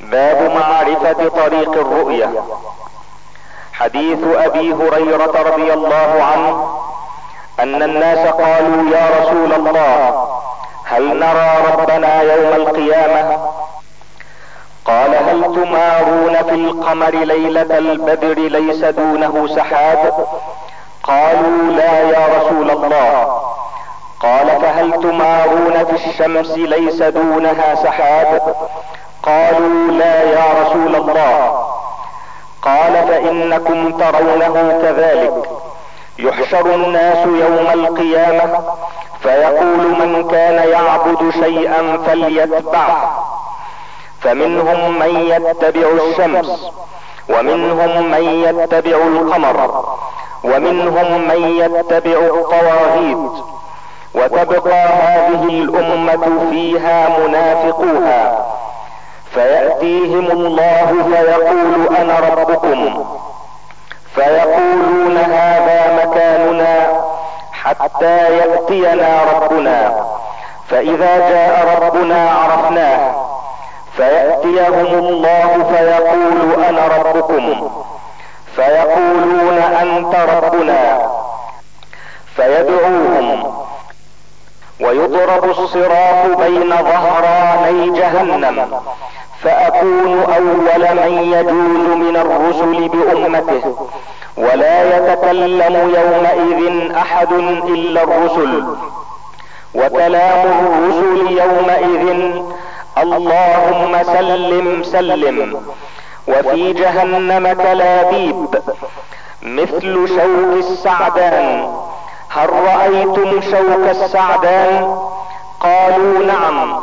باب 0.02 0.52
معرفة 0.56 1.30
طريق 1.30 1.72
الرؤية. 1.72 2.30
حديث 3.74 4.20
ابي 4.24 4.74
هريرة 4.74 5.34
رضي 5.52 5.74
الله 5.74 6.24
عنه 6.24 6.78
ان 7.60 7.84
الناس 7.84 8.28
قالوا 8.28 8.90
يا 8.92 9.10
رسول 9.20 9.54
الله 9.54 10.28
هل 10.86 11.20
نرى 11.20 11.50
ربنا 11.74 12.22
يوم 12.22 12.54
القيامة 12.56 13.38
قال 14.86 15.16
هل 15.16 15.44
تمارون 15.44 16.36
في 16.50 16.56
القمر 16.56 17.10
ليلة 17.10 17.78
البدر 17.78 18.34
ليس 18.34 18.86
دونه 18.86 19.48
سحاب؟ 19.56 20.28
قالوا 21.04 21.72
لا 21.72 22.00
يا 22.00 22.28
رسول 22.38 22.72
الله. 22.72 23.42
قال 24.20 24.48
فهل 24.62 24.92
تمارون 24.92 25.86
في 25.86 26.10
الشمس 26.10 26.52
ليس 26.52 27.02
دونها 27.02 27.76
سحاب؟ 27.76 28.56
قالوا 29.24 29.92
لا 29.92 30.24
يا 30.24 30.44
رسول 30.62 30.96
الله. 30.96 31.66
قال 32.62 32.94
فإنكم 33.08 33.98
ترونه 33.98 34.80
كذلك. 34.82 35.50
يحشر 36.20 36.76
الناس 36.76 37.18
يوم 37.26 37.68
القيامة 37.74 38.64
فيقول 39.22 39.88
من 40.00 40.28
كان 40.32 40.70
يعبد 40.70 41.30
شيئا 41.30 41.98
فليتبعه. 42.08 43.33
فمنهم 44.24 45.00
من 45.00 45.20
يتبع 45.20 45.88
الشمس 46.10 46.72
ومنهم 47.30 48.12
من 48.12 48.24
يتبع 48.24 48.98
القمر 48.98 49.86
ومنهم 50.44 51.28
من 51.28 51.58
يتبع 51.58 52.20
الطواغيت. 52.20 53.44
وتبقى 54.16 54.86
هذه 54.88 55.50
الأمة 55.50 56.50
فيها 56.50 57.10
منافقوها. 57.20 58.46
فيأتيهم 59.34 60.32
الله 60.32 60.96
فيقول 61.12 61.96
أنا 61.98 62.20
ربكم. 62.20 63.06
فيقولون 64.16 65.18
هذا 65.18 66.06
مكاننا 66.06 67.04
حتى 67.52 68.38
يأتينا 68.38 69.22
ربنا. 69.34 70.06
فإذا 70.70 71.18
جاء 71.30 71.84
ربنا 71.84 72.30
عرفناه. 72.30 73.33
فيأتيهم 73.98 74.86
الله 74.86 75.66
فيقول 75.76 76.64
أنا 76.64 76.88
ربكم. 76.88 77.70
فيقولون 78.56 79.58
أنت 79.82 80.16
ربنا. 80.16 81.10
فيدعوهم. 82.36 83.54
ويضرب 84.82 85.44
الصراط 85.50 86.38
بين 86.40 86.70
ظهراني 86.70 87.90
جهنم. 88.00 88.82
فأكون 89.44 90.24
أول 90.24 90.96
من 90.96 91.18
يجوز 91.34 91.88
من 91.98 92.16
الرسل 92.16 92.90
بأمته. 92.90 93.88
ولا 94.38 94.98
يتكلم 94.98 95.76
يومئذ 95.76 96.92
أحد 96.96 97.32
إلا 97.64 98.04
الرسل. 98.04 98.64
وكلام 99.76 100.48
الرسل 100.48 101.32
يومئذ 101.32 102.44
اللهم 102.98 104.04
سلم 104.04 104.84
سلم. 104.84 105.62
وفي 106.28 106.74
جهنم 106.74 107.54
كلابيب. 107.54 108.48
مثل 109.42 110.08
شوك 110.08 110.58
السعدان. 110.58 111.74
هل 112.30 112.50
رأيتم 112.50 113.42
شوك 113.42 113.90
السعدان؟ 113.90 114.98
قالوا 115.60 116.26
نعم. 116.26 116.82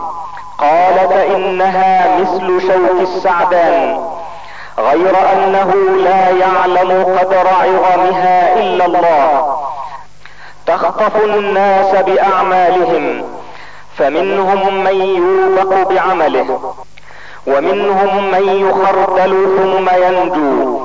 قال 0.58 1.08
فإنها 1.08 2.18
مثل 2.18 2.60
شوك 2.60 3.00
السعدان. 3.00 4.00
غير 4.78 5.16
أنه 5.32 5.74
لا 6.04 6.28
يعلم 6.28 7.18
قدر 7.18 7.48
عظمها 7.48 8.54
إلا 8.54 8.86
الله. 8.86 9.56
تخطف 10.66 11.16
الناس 11.24 11.94
بأعمالهم. 11.94 13.22
فمنهم 14.00 14.84
من 14.84 14.96
يوبق 15.00 15.88
بعمله 15.88 16.74
ومنهم 17.46 18.30
من 18.30 18.44
يخردل 18.64 19.32
ثم 19.58 19.88
ينجو. 20.04 20.80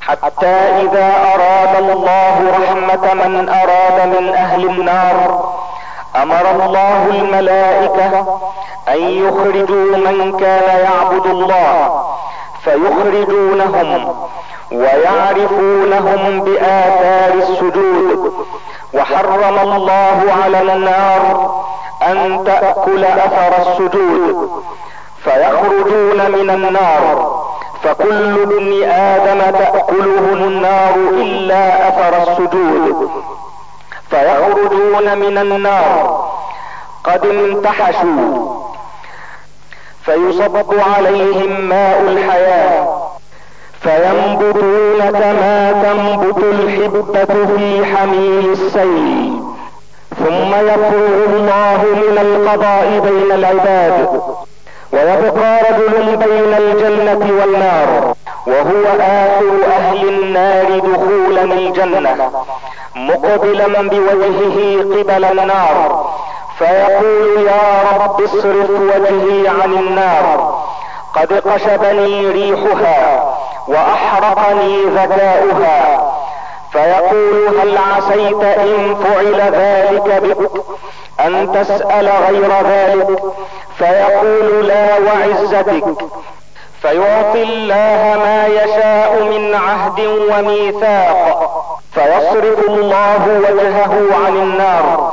حتى 0.00 0.56
إذا 0.82 1.08
أراد 1.34 1.90
الله 1.90 2.36
رحمة 2.62 3.14
من 3.14 3.48
أراد 3.48 3.98
من 4.14 4.28
أهل 4.34 4.64
النار 4.70 5.16
أمر 6.22 6.50
الله 6.50 7.06
الملائكة 7.10 8.10
أن 8.88 9.00
يخرجوا 9.24 9.96
من 9.96 10.36
كان 10.40 10.68
يعبد 10.86 11.26
الله 11.26 12.04
فيخرجونهم 12.64 14.14
ويعرفونهم 14.72 16.40
بآثار 16.40 17.34
السجود. 17.34 18.46
وحرم 18.94 19.58
الله 19.58 20.18
على 20.42 20.60
النار 20.72 21.22
أن 22.02 22.44
تأكل 22.44 23.04
أثر 23.04 23.52
السجود 23.58 24.50
فيخرجون 25.24 26.30
من 26.30 26.50
النار 26.50 27.46
فكل 27.82 28.42
ابن 28.42 28.82
آدم 28.90 29.40
تأكله 29.58 30.32
النار 30.32 30.94
إلا 31.10 31.88
أثر 31.88 32.32
السجود. 32.32 33.10
فيخرجون 34.10 35.18
من 35.18 35.38
النار 35.38 36.26
قد 37.04 37.26
انتحشوا 37.26 38.56
فيصب 40.04 40.80
عليهم 40.80 41.60
ماء 41.60 42.00
الحياة 42.00 43.06
فينبتون 43.80 45.10
كما 45.10 45.72
تنبت 45.72 46.38
الحبة 46.38 47.46
في 47.56 47.96
حميل 47.96 48.52
السيل. 48.52 49.42
ثم 50.18 50.54
يفرغ 50.54 51.26
الله 51.36 51.78
من 51.94 52.18
القضاء 52.18 53.00
بين 53.04 53.32
العباد 53.32 54.20
ويبقى 54.92 55.60
رجل 55.72 56.16
بين 56.16 56.54
الجنة 56.58 57.30
والنار 57.40 58.14
وهو 58.46 58.84
آخر 59.00 59.72
أهل 59.76 60.08
النار 60.08 60.78
دخولا 60.78 61.42
الجنة 61.42 62.30
مقبلا 62.96 63.82
بوجهه 63.88 64.82
قبل 64.82 65.24
النار 65.24 66.06
فيقول 66.58 67.46
يا 67.46 67.82
رب 68.04 68.22
اصرف 68.22 68.70
وجهي 68.70 69.48
عن 69.48 69.72
النار 69.72 70.54
قد 71.14 71.32
قشبني 71.32 72.26
ريحها 72.30 73.24
وأحرقني 73.68 74.82
ذكاؤها 74.84 76.12
فيقول 76.76 77.58
هل 77.60 77.78
عسيت 77.78 78.42
إن 78.42 78.94
فعل 78.94 79.40
ذلك 79.40 80.22
بك 80.22 80.64
أن 81.20 81.52
تسأل 81.52 82.08
غير 82.28 82.52
ذلك؟ 82.68 83.18
فيقول 83.78 84.66
لا 84.66 84.98
وعزتك 84.98 85.84
فيعطي 86.82 87.42
الله 87.42 88.14
ما 88.18 88.46
يشاء 88.46 89.22
من 89.22 89.54
عهد 89.54 90.00
وميثاق. 90.30 91.52
فيصرف 91.92 92.68
الله 92.68 93.40
وجهه 93.50 93.94
عن 94.26 94.36
النار. 94.36 95.12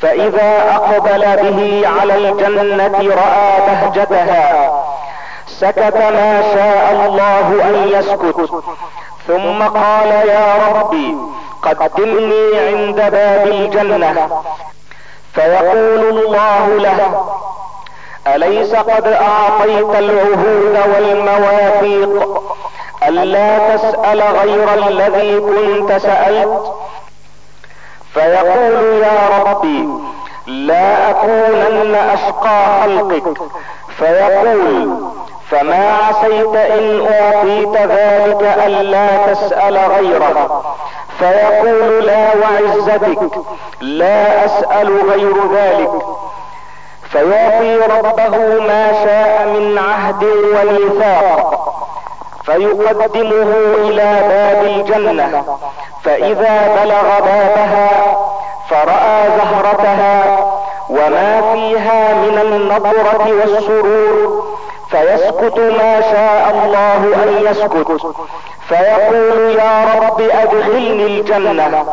فإذا 0.00 0.74
أقبل 0.74 1.20
به 1.42 1.88
على 2.00 2.16
الجنة 2.16 3.14
رأى 3.14 3.60
بهجتها. 3.66 4.72
سكت 5.46 5.96
ما 5.96 6.42
شاء 6.54 7.06
الله 7.06 7.68
أن 7.68 7.88
يسكت. 7.88 8.62
ثم 9.26 9.62
قال 9.62 10.08
يا 10.08 10.56
ربي 10.74 11.16
قدمني 11.62 12.58
عند 12.58 12.96
باب 12.96 13.46
الجنة. 13.46 14.42
فيقول 15.34 16.02
الله 16.18 16.66
له 16.68 17.24
أليس 18.34 18.74
قد 18.74 19.06
أعطيت 19.06 19.94
العهود 19.98 20.78
والمواثيق؟ 20.94 22.42
ألا 23.08 23.76
تسأل 23.76 24.22
غير 24.22 24.74
الذي 24.74 25.40
كنت 25.40 25.92
سألت؟ 25.92 26.72
فيقول 28.14 29.02
يا 29.02 29.42
ربي 29.46 29.88
لا 30.46 31.10
أكونن 31.10 31.94
أشقى 31.94 32.82
خلقك. 32.82 33.38
فيقول 33.98 34.96
فما 35.50 35.98
عسيت 36.08 36.56
إن 36.56 37.06
أعطيت 37.12 37.76
ذلك 37.76 38.58
ألا 38.66 39.26
تسأل 39.26 39.78
غيره 39.78 40.62
فيقول 41.18 42.06
لا 42.06 42.28
وعزتك 42.36 43.30
لا 43.80 44.44
أسأل 44.44 45.10
غير 45.10 45.34
ذلك. 45.54 45.90
فيعطي 47.10 47.76
ربه 47.76 48.60
ما 48.60 48.92
شاء 49.04 49.46
من 49.46 49.78
عهد 49.78 50.24
وميثاق 50.24 51.74
فيقدمه 52.44 53.54
إلى 53.76 54.16
باب 54.28 54.64
الجنة. 54.64 55.44
فإذا 56.04 56.82
بلغ 56.82 57.20
بابها 57.20 58.16
فرأى 58.70 59.28
زهرتها 59.38 60.41
وما 60.92 61.52
فيها 61.52 62.14
من 62.14 62.38
النضرة 62.38 63.32
والسرور 63.40 64.44
فيسكت 64.90 65.58
ما 65.58 66.00
شاء 66.00 66.50
الله 66.64 67.22
أن 67.22 67.46
يسكت 67.50 68.14
فيقول 68.68 69.54
يا 69.58 69.84
رب 70.02 70.20
أدخلني 70.20 71.06
الجنة. 71.06 71.84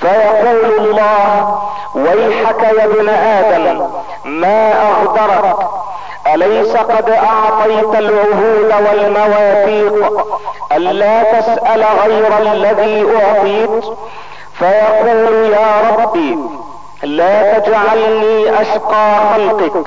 فيقول 0.00 0.78
الله 0.78 1.58
ويحك 1.94 2.62
يا 2.78 2.84
ابن 2.84 3.08
آدم 3.08 3.86
ما 4.24 4.72
اغدرك 4.90 5.56
أليس 6.34 6.76
قد 6.76 7.10
أعطيت 7.10 7.94
العهود 7.98 8.74
والمواثيق 8.86 10.26
ألا 10.72 11.22
تسأل 11.40 11.84
غير 12.04 12.38
الذي 12.52 13.06
أعطيت؟ 13.22 13.84
فيقول 14.58 15.34
يا 15.52 15.96
ربي 15.98 16.38
لا 17.02 17.58
تجعلني 17.58 18.60
أشقى 18.60 19.20
خلقك. 19.34 19.86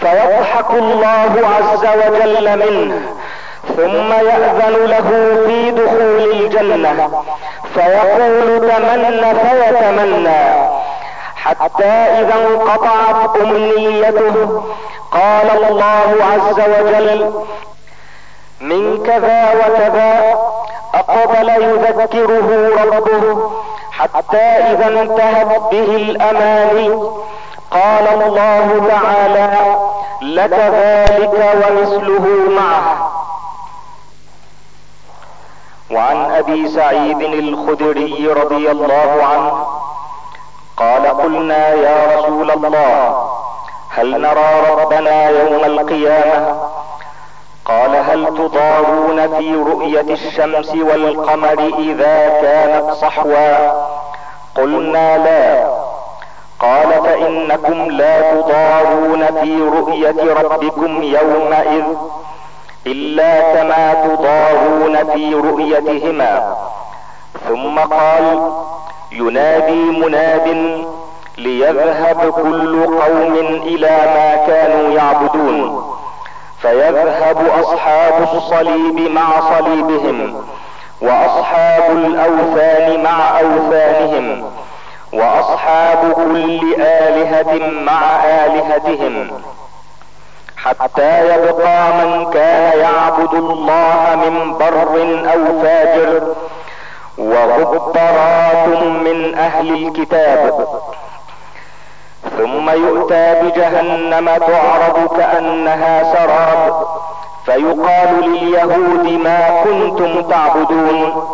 فيضحك 0.00 0.70
الله 0.70 1.32
عز 1.56 1.86
وجل 1.86 2.58
منه 2.58 3.00
ثم 3.76 4.12
يأذن 4.12 4.86
له 4.86 5.08
في 5.46 5.70
دخول 5.70 6.30
الجنة. 6.32 7.24
فيقول 7.74 8.68
تمنى 8.70 9.34
فيتمنى. 9.34 10.66
حتى 11.36 11.84
إذا 11.84 12.34
انقطعت 12.34 13.36
أمنيته 13.36 14.62
قال 15.12 15.64
الله 15.68 16.16
عز 16.32 16.60
وجل 16.60 17.32
من 18.60 19.02
كذا 19.06 19.52
وكذا 19.54 20.38
أقبل 20.94 21.48
يذكره 21.48 22.70
ربه 22.84 23.50
حتى 23.98 24.36
إذا 24.36 24.88
انتهت 25.02 25.60
به 25.72 25.96
الأماني 25.96 26.88
قال 27.70 28.22
الله 28.22 28.88
تعالى 28.88 29.76
لك 30.22 30.52
ذلك 30.52 31.32
ومثله 31.54 32.26
معه. 32.60 33.12
وعن 35.90 36.30
أبي 36.30 36.68
سعيد 36.68 37.20
الخدري 37.20 38.28
رضي 38.28 38.70
الله 38.70 39.18
عنه 39.32 39.66
قال 40.76 41.06
قلنا 41.22 41.68
يا 41.68 42.16
رسول 42.16 42.50
الله 42.50 43.28
هل 43.90 44.20
نرى 44.20 44.70
ربنا 44.82 45.28
يوم 45.28 45.64
القيامة 45.64 46.56
قال 47.66 47.96
هل 47.96 48.26
تضارون 48.26 49.38
في 49.38 49.54
رؤية 49.54 50.00
الشمس 50.00 50.74
والقمر 50.74 51.72
إذا 51.78 52.28
كانت 52.28 52.90
صحوا 52.90 53.72
قلنا 54.56 55.18
لا. 55.18 55.68
قال 56.60 57.02
فإنكم 57.04 57.90
لا 57.90 58.32
تضارون 58.32 59.26
في 59.40 59.62
رؤية 59.62 60.34
ربكم 60.42 61.02
يومئذ 61.02 61.84
إلا 62.86 63.40
كما 63.40 63.94
تضارون 63.94 65.12
في 65.12 65.34
رؤيتهما. 65.34 66.56
ثم 67.48 67.78
قال 67.78 68.52
ينادي 69.12 69.84
مناد 69.84 70.78
ليذهب 71.38 72.32
كل 72.32 72.86
قوم 72.86 73.34
إلى 73.62 73.90
ما 73.90 74.46
كانوا 74.46 74.90
يعبدون. 74.92 75.96
فيذهب 76.66 77.36
أصحاب 77.62 78.28
الصليب 78.34 79.10
مع 79.10 79.58
صليبهم 79.58 80.44
وأصحاب 81.02 81.90
الأوثان 81.90 83.02
مع 83.02 83.40
أوثانهم 83.40 84.50
وأصحاب 85.12 86.12
كل 86.12 86.74
آلهة 86.80 87.70
مع 87.82 88.24
آلهتهم 88.24 89.30
حتى 90.56 91.34
يبقى 91.34 91.92
من 91.92 92.30
كان 92.30 92.78
يعبد 92.78 93.34
الله 93.34 94.16
من 94.16 94.58
بر 94.58 94.96
أو 95.32 95.62
فاجر 95.62 96.34
وغبرات 97.18 98.68
من 98.78 99.34
أهل 99.34 99.86
الكتاب. 99.86 100.66
ثم 102.36 102.70
يؤتى 102.70 103.34
بجهنم 103.42 104.30
تعرض 104.36 105.16
كأنها 105.16 106.14
سراب 106.14 106.86
فيقال 107.46 108.20
لليهود 108.20 109.20
ما 109.24 109.62
كنتم 109.64 110.22
تعبدون؟ 110.22 111.26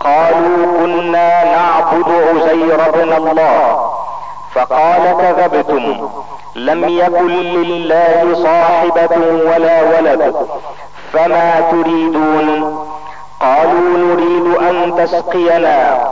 قالوا 0.00 0.78
كنا 0.80 1.44
نعبد 1.44 2.08
عزير 2.08 2.76
بن 2.94 3.12
الله. 3.12 3.90
فقال 4.54 5.16
كذبتم 5.20 6.08
لم 6.54 6.88
يكن 6.88 7.26
لله 7.26 8.34
صاحبة 8.34 9.16
ولا 9.50 9.82
ولد 9.82 10.36
فما 11.12 11.60
تريدون؟ 11.70 12.78
قالوا 13.40 13.98
نريد 13.98 14.56
أن 14.56 14.96
تسقينا. 14.96 16.08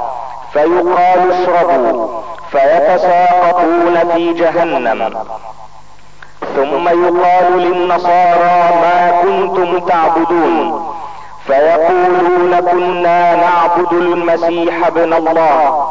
فيقال 0.54 1.32
اشربوا 1.32 2.08
فيتساقطون 2.50 3.98
في 4.12 4.32
جهنم. 4.32 5.14
ثم 6.56 6.88
يقال 6.88 7.58
للنصارى 7.58 8.56
ما 8.82 9.22
كنتم 9.22 9.78
تعبدون. 9.78 10.94
فيقولون 11.46 12.60
كنا 12.60 13.36
نعبد 13.36 13.92
المسيح 13.92 14.86
ابن 14.86 15.12
الله. 15.12 15.88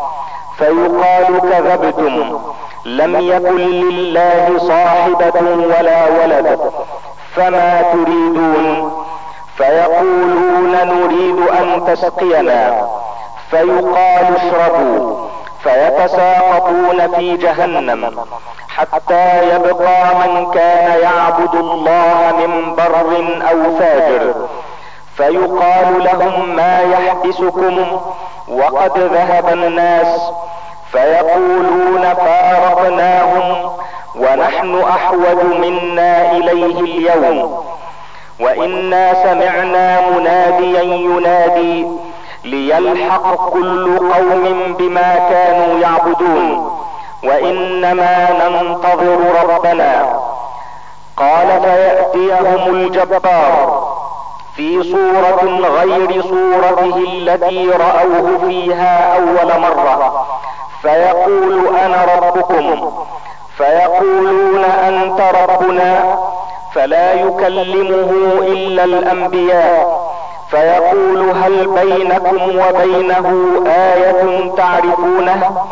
فيقال 0.58 1.40
كذبتم. 1.42 2.40
لم 2.86 3.16
يكن 3.20 3.58
لله 3.58 4.58
صاحبة 4.58 5.42
ولا 5.78 6.06
ولد. 6.06 6.60
فما 7.36 7.82
تريدون؟ 7.82 8.92
فيقولون 9.58 10.72
نريد 10.72 11.40
أن 11.60 11.86
تسقينا. 11.88 12.88
فيقال 13.54 14.36
اشربوا 14.36 15.28
فيتساقطون 15.64 17.16
في 17.16 17.38
جهنم 17.38 18.26
حتى 18.70 19.56
يبقى 19.56 20.16
من 20.16 20.52
كان 20.52 21.00
يعبد 21.02 21.56
الله 21.56 22.34
من 22.48 22.76
بر 22.76 23.26
أو 23.52 23.78
فاجر. 23.80 24.34
فيقال 25.18 26.04
لهم 26.04 26.56
ما 26.56 26.80
يحبسكم 26.80 28.02
وقد 28.48 29.00
ذهب 29.00 29.50
الناس. 29.54 30.22
فيقولون 30.92 32.14
فارقناهم 32.14 33.72
ونحن 34.16 34.82
أحوج 34.82 35.44
منا 35.60 36.32
إليه 36.32 36.80
اليوم. 36.80 37.64
وإنا 38.40 39.14
سمعنا 39.14 40.10
مناديا 40.10 40.82
ينادي 40.82 41.88
ليلحق 42.44 43.50
كل 43.50 43.98
قوم 43.98 44.74
بما 44.80 45.16
كانوا 45.16 45.80
يعبدون. 45.80 46.80
وإنما 47.24 48.30
ننتظر 48.50 49.20
ربنا. 49.50 50.20
قال 51.18 51.62
فيأتيهم 51.62 52.76
الجبار. 52.76 53.94
في 54.56 54.84
صورة 54.84 55.68
غير 55.68 56.22
صورته 56.22 56.98
التي 56.98 57.70
رأوه 57.70 58.48
فيها 58.48 59.16
أول 59.16 59.62
مرة. 59.62 60.28
فيقول 60.82 61.78
أنا 61.78 62.06
ربكم. 62.06 62.92
فيقولون 63.58 64.64
أنت 64.64 65.22
ربنا. 65.50 66.18
فلا 66.74 67.14
يكلمه 67.14 68.12
إلا 68.42 68.84
الأنبياء. 68.84 70.03
فيقول 70.54 71.32
هل 71.44 71.68
بينكم 71.68 72.60
وبينه 72.60 73.54
آية 73.68 74.52
تعرفونه؟ 74.58 75.66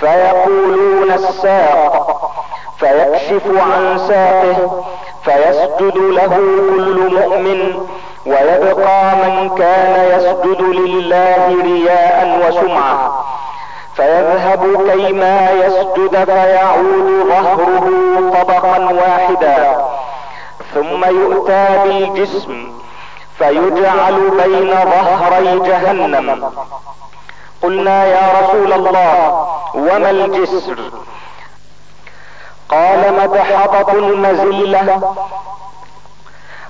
فيقولون 0.00 1.12
الساق. 1.12 2.30
فيكشف 2.78 3.42
عن 3.46 3.98
ساقه. 4.08 4.84
فيسجد 5.24 5.96
له 5.96 6.28
كل 6.76 7.10
مؤمن. 7.14 7.86
ويبقى 8.26 9.16
من 9.16 9.48
كان 9.58 10.18
يسجد 10.18 10.60
لله 10.60 11.62
رياء 11.62 12.48
وسمعة. 12.48 13.24
فيذهب 13.94 14.90
كيما 14.90 15.50
يسجد 15.50 16.24
فيعود 16.24 17.26
ظهره 17.28 17.90
طبقا 18.34 18.78
واحدا. 18.92 19.84
ثم 20.74 21.04
يؤتى 21.04 21.66
بالجسم. 21.84 22.83
فيجعل 23.38 24.30
بين 24.30 24.70
ظهري 24.70 25.58
جهنم. 25.58 26.52
قلنا 27.62 28.04
يا 28.04 28.40
رسول 28.40 28.72
الله 28.72 29.46
وما 29.74 30.10
الجسر؟ 30.10 30.78
قال 32.68 33.14
مدحضة 33.22 33.92
مزلة 34.16 35.14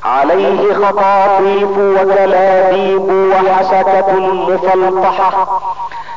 عليه 0.05 0.75
خطاطيف 0.75 1.79
وكلابيب 1.79 3.33
وحسكة 3.33 4.13
مفلطحة 4.13 5.61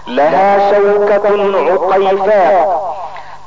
لها 0.07 0.71
شوكة 0.71 1.27
عقيفاء 1.71 2.95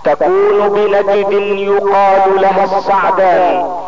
تكون 0.05 0.69
بنجد 0.69 1.33
يقال 1.59 2.41
لها 2.41 2.65
السعدان. 2.65 3.81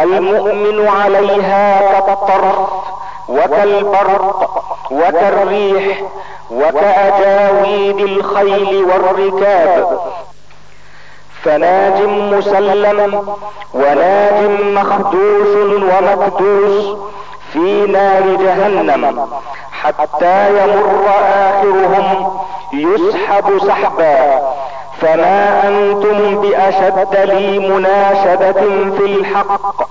المؤمن 0.00 0.88
عليها 0.88 1.90
كالطرف 2.00 2.68
وكالبرق 3.28 4.64
وكالريح 4.90 6.02
وكأجاويد 6.50 7.98
الخيل 7.98 8.84
والركاب. 8.84 10.00
فناج 11.42 12.02
مسلم 12.02 13.36
وناج 13.74 14.50
مخدوش 14.60 15.56
ومكدوس 15.82 16.96
في 17.52 17.86
نار 17.86 18.22
جهنم 18.22 19.28
حتى 19.72 20.48
يمر 20.50 21.04
آخرهم 21.34 22.38
يسحب 22.72 23.58
سحبا. 23.66 24.42
فما 25.02 25.68
أنتم 25.68 26.40
باشد 26.40 27.16
لي 27.30 27.58
مناشدة 27.58 28.52
في 28.98 29.04
الحق 29.04 29.82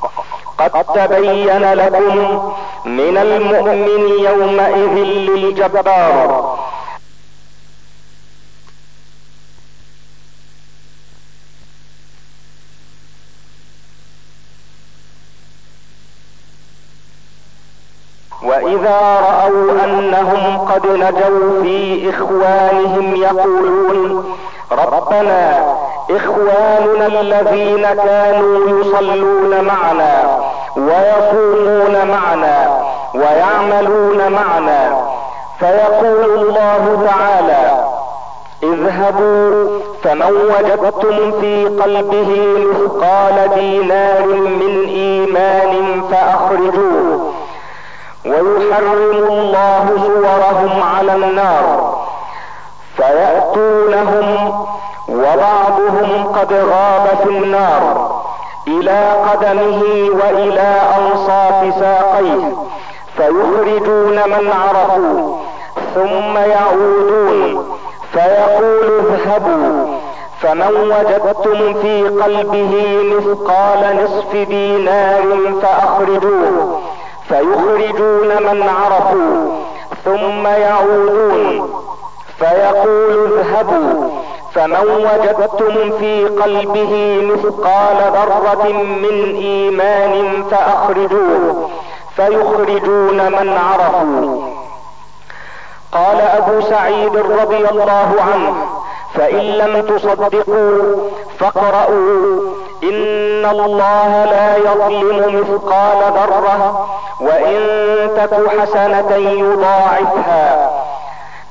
قد 0.57 0.83
تبين 0.83 1.73
لكم 1.73 2.51
من 2.85 3.17
المؤمن 3.17 4.23
يومئذ 4.25 5.03
للجبار 5.29 6.57
واذا 18.43 18.99
راوا 19.19 19.83
انهم 19.83 20.57
قد 20.57 20.87
نجوا 20.87 21.63
في 21.63 22.09
اخوانهم 22.09 23.15
يقولون 23.15 24.37
ربنا 24.71 25.65
إخواننا 26.09 27.05
الذين 27.21 27.81
كانوا 27.93 28.69
يصلون 28.79 29.61
معنا 29.63 30.39
ويصومون 30.77 32.07
معنا 32.07 32.79
ويعملون 33.15 34.31
معنا 34.31 35.01
فيقول 35.59 36.25
الله 36.25 37.07
تعالى 37.07 37.85
اذهبوا 38.63 39.79
فمن 40.03 40.31
وجدتم 40.31 41.41
في 41.41 41.65
قلبه 41.65 42.37
مثقال 42.57 43.49
دينار 43.55 44.25
من 44.35 44.85
إيمان 44.87 46.01
فأخرجوه 46.11 47.33
ويحرم 48.25 49.27
الله 49.29 49.87
صورهم 50.07 50.83
على 50.97 51.15
النار 51.15 52.00
فيأتونهم 52.97 54.53
وبعضهم 55.09 56.23
قد 56.23 56.53
غاب 56.53 57.17
في 57.23 57.29
النار 57.29 58.21
إلى 58.67 59.11
قدمه 59.31 59.83
وإلى 60.23 60.81
انصاف 60.97 61.73
ساقيه 61.79 62.53
فيخرجون 63.17 64.15
من 64.15 64.51
عرفوا 64.51 65.37
ثم 65.95 66.37
يعودون 66.37 67.65
فيقول 68.13 68.99
اذهبوا 68.99 69.97
فمن 70.41 70.91
وجدتم 70.91 71.81
في 71.81 72.03
قلبه 72.03 73.01
مثقال 73.03 74.03
نصف 74.03 74.35
دينار 74.35 75.23
فأخرجوه 75.61 76.79
فيخرجون 77.27 78.27
من 78.27 78.63
عرفوا 78.63 79.51
ثم 80.05 80.47
يعودون. 80.47 81.69
فيقول 82.41 83.39
اذهبوا. 83.39 84.09
فمن 84.53 85.07
وجدتم 85.13 85.97
في 85.99 86.25
قلبه 86.25 87.21
مثقال 87.21 87.97
ذرة 87.97 88.71
من 88.73 89.35
إيمان 89.35 90.43
فأخرجوه. 90.51 91.69
فيخرجون 92.15 93.31
من 93.31 93.57
عرفوا. 93.57 94.41
قال 95.91 96.21
أبو 96.21 96.61
سعيد 96.61 97.17
رضي 97.17 97.69
الله 97.69 98.15
عنه 98.33 98.53
فإن 99.13 99.37
لم 99.37 99.81
تصدقوا 99.81 101.09
فاقرأوا. 101.39 102.39
إن 102.83 103.45
الله 103.45 104.25
لا 104.25 104.57
يظلم 104.57 105.41
مثقال 105.41 106.13
ذرة 106.13 106.87
وإن 107.21 107.59
تك 108.17 108.59
حسنة 108.59 109.15
يضاعفها. 109.15 110.69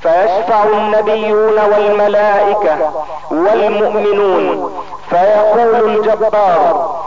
فيشفع 0.03 0.65
النبيون 0.65 1.59
والملائكة 1.59 2.77
والمؤمنون. 3.31 4.73
فيقول 5.11 5.91
الجبار 5.91 7.01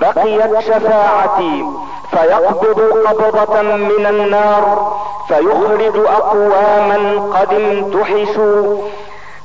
بقيت 0.00 0.58
شفاعتي 0.58 1.66
فيقبض 2.10 2.80
قبضة 3.06 3.62
من 3.62 4.06
النار 4.06 4.92
فيخرج 5.28 6.06
أقواما 6.06 7.30
قد 7.40 7.54
امتحشوا 7.54 8.76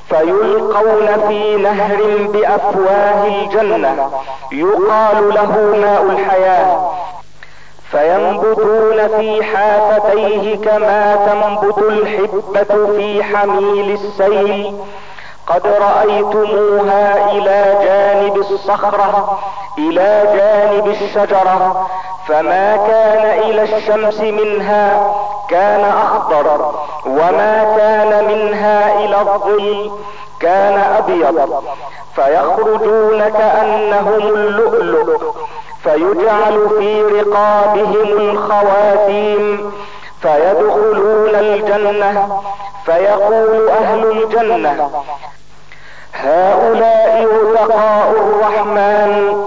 فيلقون 0.10 1.08
في 1.28 1.56
نهر 1.56 2.00
بأفواه 2.34 3.28
الجنة. 3.28 4.12
يقال 4.52 5.34
له 5.34 5.52
ماء 5.82 6.04
الحياة. 6.04 6.90
فينبتون 7.92 9.08
في 9.08 9.44
حافتيه 9.44 10.56
كما 10.56 11.16
تنبت 11.16 11.78
الحبة 11.78 12.96
في 12.96 13.24
حميل 13.24 13.92
السيل. 13.92 14.76
قد 15.48 15.68
رأيتموها 15.68 17.32
إلى 17.32 17.78
جانب 17.84 18.38
الصخرة 18.38 19.40
إلى 19.78 20.24
جانب 20.36 20.88
الشجرة 20.88 21.88
فما 22.28 22.78
كان 22.88 23.40
إلى 23.40 23.64
الشمس 23.64 24.20
منها 24.22 25.14
كان 25.50 25.80
أخضر 25.80 26.72
وما 27.06 27.76
كان 27.78 28.26
منها 28.26 29.00
إلى 29.00 29.22
الظل 29.22 29.92
كان 30.40 30.80
أبيض. 30.98 31.64
فيخرجون 32.16 33.30
كأنهم 33.30 34.22
اللؤلؤ. 34.36 35.36
فيجعل 35.84 36.70
في 36.80 37.02
رقابهم 37.02 38.18
الخواتيم 38.30 39.72
فيدخلون 40.22 41.36
الجنة 41.36 42.42
فيقول 42.86 43.70
أهل 43.70 44.12
الجنة 44.12 44.90
هؤلاء 46.14 47.28
عتقاء 47.56 48.12
الرحمن 48.12 49.44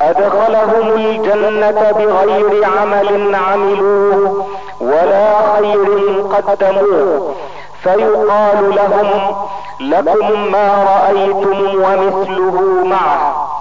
أدخلهم 0.00 0.88
الجنة 0.94 1.90
بغير 1.90 2.64
عمل 2.64 3.34
عملوه 3.34 4.46
ولا 4.80 5.56
خير 5.56 6.22
قدموه 6.32 7.34
فيقال 7.82 8.74
لهم 8.74 9.36
لكم 9.80 10.52
ما 10.52 10.84
رأيتم 10.84 11.84
ومثله 11.84 12.84
معه. 12.84 13.51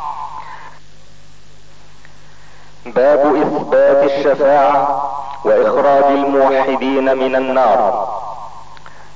باب 2.86 3.36
إثبات 3.36 4.04
الشفاعة 4.04 5.02
وإخراج 5.46 6.04
الموحدين 6.04 7.17
من 7.17 7.36
النار. 7.36 8.08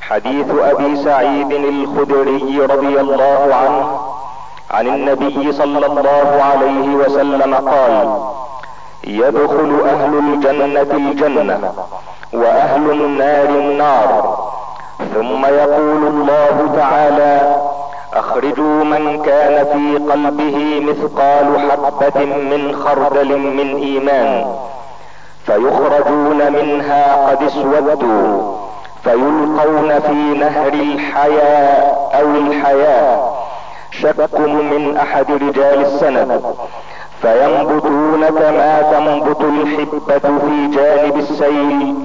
حديث 0.02 0.46
أبي 0.60 0.96
سعيد 1.04 1.52
الخدري 1.52 2.60
رضي 2.60 3.00
الله 3.00 3.56
عنه 3.56 4.00
عن 4.72 4.88
النبي 4.88 5.52
صلى 5.52 5.86
الله 5.86 6.44
عليه 6.44 6.96
وسلم 6.96 7.56
قال 7.56 8.20
يدخل 9.04 9.82
أهل 9.86 10.18
الجنة 10.18 10.82
الجنة 10.82 11.74
وأهل 12.34 12.92
النار 12.92 13.50
النار. 13.50 14.38
ثم 15.16 15.46
يقول 15.46 16.08
الله 16.08 16.74
تعالى 16.76 17.56
أخرجوا 18.16 18.84
من 18.84 19.22
كان 19.22 19.66
في 19.66 20.12
قلبه 20.12 20.80
مثقال 20.80 21.60
حبة 21.72 22.26
من 22.26 22.76
خردل 22.76 23.38
من 23.38 23.76
إيمان. 23.76 24.56
فيخرجون 25.46 26.52
منها 26.52 27.30
قد 27.30 27.44
اسودوا 27.44 28.56
فيلقون 29.04 30.00
في 30.00 30.14
نهر 30.14 30.74
الحياة 30.74 31.96
أو 32.20 32.28
الحياة 32.28 33.34
شك 33.92 34.40
من 34.40 34.98
أحد 34.98 35.32
رجال 35.32 35.82
السند. 35.82 36.42
فينبتون 37.22 38.26
كما 38.30 38.82
تنبت 38.82 39.42
الحبة 39.42 40.38
في 40.40 40.68
جانب 40.76 41.18
السيل. 41.18 41.96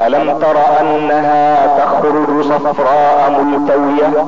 ألم 0.00 0.38
تر 0.38 0.56
أنها 0.80 1.66
تخرج 1.78 2.42
صفراء 2.42 3.30
ملتوية؟ 3.30 4.26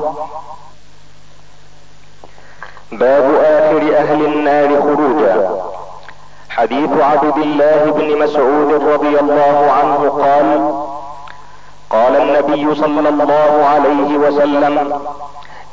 باب 2.91 3.23
آخر 3.43 3.97
أهل 3.97 4.25
النار 4.25 4.81
خروجا. 4.81 5.49
حديث 6.49 6.89
عبد 7.01 7.37
الله 7.37 7.81
بن 7.85 8.19
مسعود 8.19 8.73
رضي 8.93 9.19
الله 9.19 9.71
عنه 9.71 10.09
قال 10.09 10.71
قال 11.89 12.15
النبي 12.21 12.75
صلى 12.75 13.09
الله 13.09 13.65
عليه 13.65 14.17
وسلم 14.17 15.01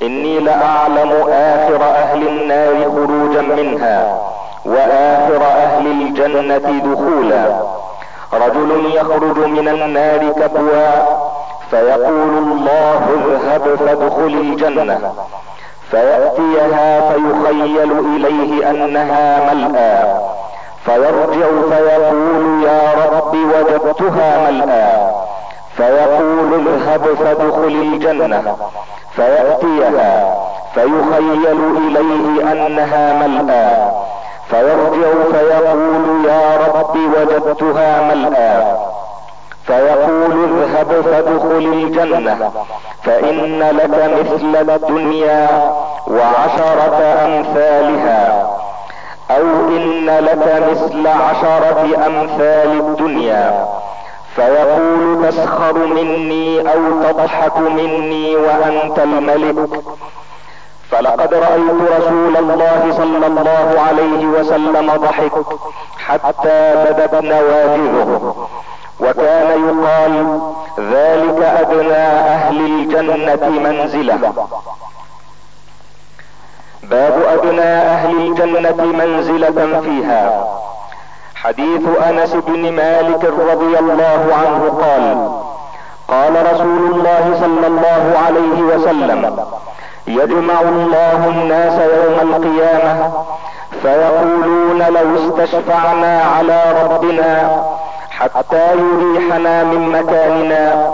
إني 0.02 0.38
لأعلم 0.40 1.12
آخر 1.28 1.82
أهل 1.82 2.28
النار 2.28 2.90
خروجا 2.90 3.42
منها 3.42 4.20
وآخر 4.64 5.42
أهل 5.46 5.86
الجنة 5.86 6.92
دخولا. 6.92 7.44
رجل 8.32 8.94
يخرج 8.94 9.38
من 9.38 9.68
النار 9.68 10.32
كبوا 10.32 10.90
فيقول 11.70 12.34
الله 12.38 13.00
اذهب 13.16 13.78
فادخل 13.86 14.34
الجنة. 14.40 15.12
فيأتيها 15.92 17.12
فيخيل 17.12 17.92
إليه 18.16 18.70
أنها 18.70 19.54
ملأى. 19.54 20.14
فيرجع 20.84 21.46
فيقول 21.70 22.64
يا 22.64 22.92
رب 23.12 23.34
وجدتها 23.34 24.50
ملأى. 24.50 25.10
فيقول 25.76 26.68
اذهب 26.68 27.14
فادخل 27.14 27.92
الجنة. 27.92 28.56
فيأتيها 29.16 30.34
فيخيل 30.74 31.58
إليه 31.76 32.52
أنها 32.52 33.26
ملأى. 33.26 33.90
فيرجع 34.50 35.08
فيقول 35.32 36.24
يا 36.28 36.56
رب 36.56 36.96
وجدتها 36.96 38.14
ملأى. 38.14 38.91
فيقول 39.66 40.32
اذهب 40.32 41.00
فادخل 41.00 41.72
الجنة 41.72 42.50
فإن 43.02 43.62
لك 43.62 44.12
مثل 44.20 44.70
الدنيا 44.70 45.72
وعشرة 46.06 47.02
أمثالها 47.24 48.50
أو 49.30 49.42
إن 49.68 50.06
لك 50.06 50.64
مثل 50.70 51.06
عشرة 51.06 52.06
أمثال 52.06 52.80
الدنيا. 52.80 53.66
فيقول 54.36 55.28
تسخر 55.28 55.78
مني 55.78 56.60
أو 56.60 57.02
تضحك 57.02 57.58
مني 57.58 58.36
وأنت 58.36 58.98
الملك. 58.98 59.68
فلقد 60.90 61.34
رأيت 61.34 62.00
رسول 62.00 62.36
الله 62.36 62.92
صلى 62.96 63.26
الله 63.26 63.80
عليه 63.88 64.26
وسلم 64.26 64.92
ضحك 64.96 65.32
حتى 65.98 66.74
بدت 66.90 67.14
نواجذه. 67.14 68.34
وكان 69.00 69.48
يقال 69.68 70.40
ذلك 70.78 71.42
أدنى 71.42 72.06
أهل 72.36 72.60
الجنة 72.60 73.48
منزلة. 73.48 74.32
باب 76.82 77.22
أدنى 77.28 77.62
أهل 77.62 78.16
الجنة 78.16 78.84
منزلة 78.84 79.80
فيها. 79.80 80.44
حديث 81.34 81.82
أنس 82.08 82.34
بن 82.34 82.72
مالك 82.72 83.24
رضي 83.24 83.78
الله 83.78 84.20
عنه 84.34 84.78
قال 84.82 85.32
قال 86.08 86.52
رسول 86.54 86.90
الله 86.92 87.38
صلى 87.40 87.66
الله 87.66 88.18
عليه 88.26 88.62
وسلم 88.62 89.46
يجمع 90.06 90.60
الله 90.60 91.26
الناس 91.28 91.80
يوم 91.80 92.34
القيامة 92.34 93.12
فيقولون 93.82 94.82
لو 94.82 95.16
استشفعنا 95.16 96.22
على 96.22 96.62
ربنا 96.82 97.62
حتى 98.22 98.72
يريحنا 98.72 99.64
من 99.64 99.88
مكاننا. 99.88 100.92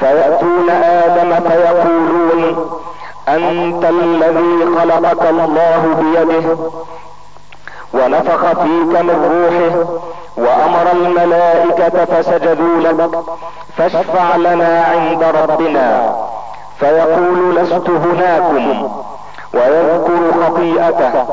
فيأتون 0.00 0.70
آدم 0.70 1.48
فيقولون 1.48 2.70
أنت 3.28 3.84
الذي 3.84 4.66
خلقك 4.78 5.30
الله 5.30 5.82
بيده 6.00 6.56
ونفخ 7.94 8.46
فيك 8.46 9.00
من 9.00 9.18
روحه 9.32 9.76
وأمر 10.36 10.92
الملائكة 10.92 12.04
فسجدوا 12.04 12.80
لك 12.80 13.10
فاشفع 13.76 14.36
لنا 14.36 14.84
عند 14.92 15.22
ربنا. 15.22 16.14
فيقول 16.80 17.56
لست 17.56 17.90
هناكم 17.90 18.90
ويذكر 19.54 20.32
خطيئته 20.44 21.26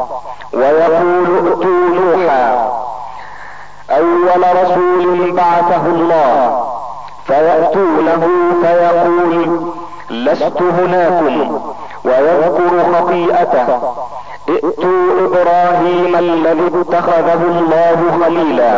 ويقول 0.53 1.47
ائتوا 1.47 1.89
نوحا. 1.95 2.74
أول 3.97 4.43
رسول 4.63 5.31
بعثه 5.31 5.85
الله. 5.85 6.63
فيأتونه 7.27 8.27
فيقول 8.61 9.61
لست 10.09 10.61
هناكم 10.61 11.61
ويذكر 12.05 12.93
خطيئته. 12.93 13.67
ائتوا 14.49 15.05
إبراهيم 15.25 16.15
الذي 16.15 16.71
اتخذه 16.81 17.41
الله 17.59 17.97
خليلا. 18.23 18.73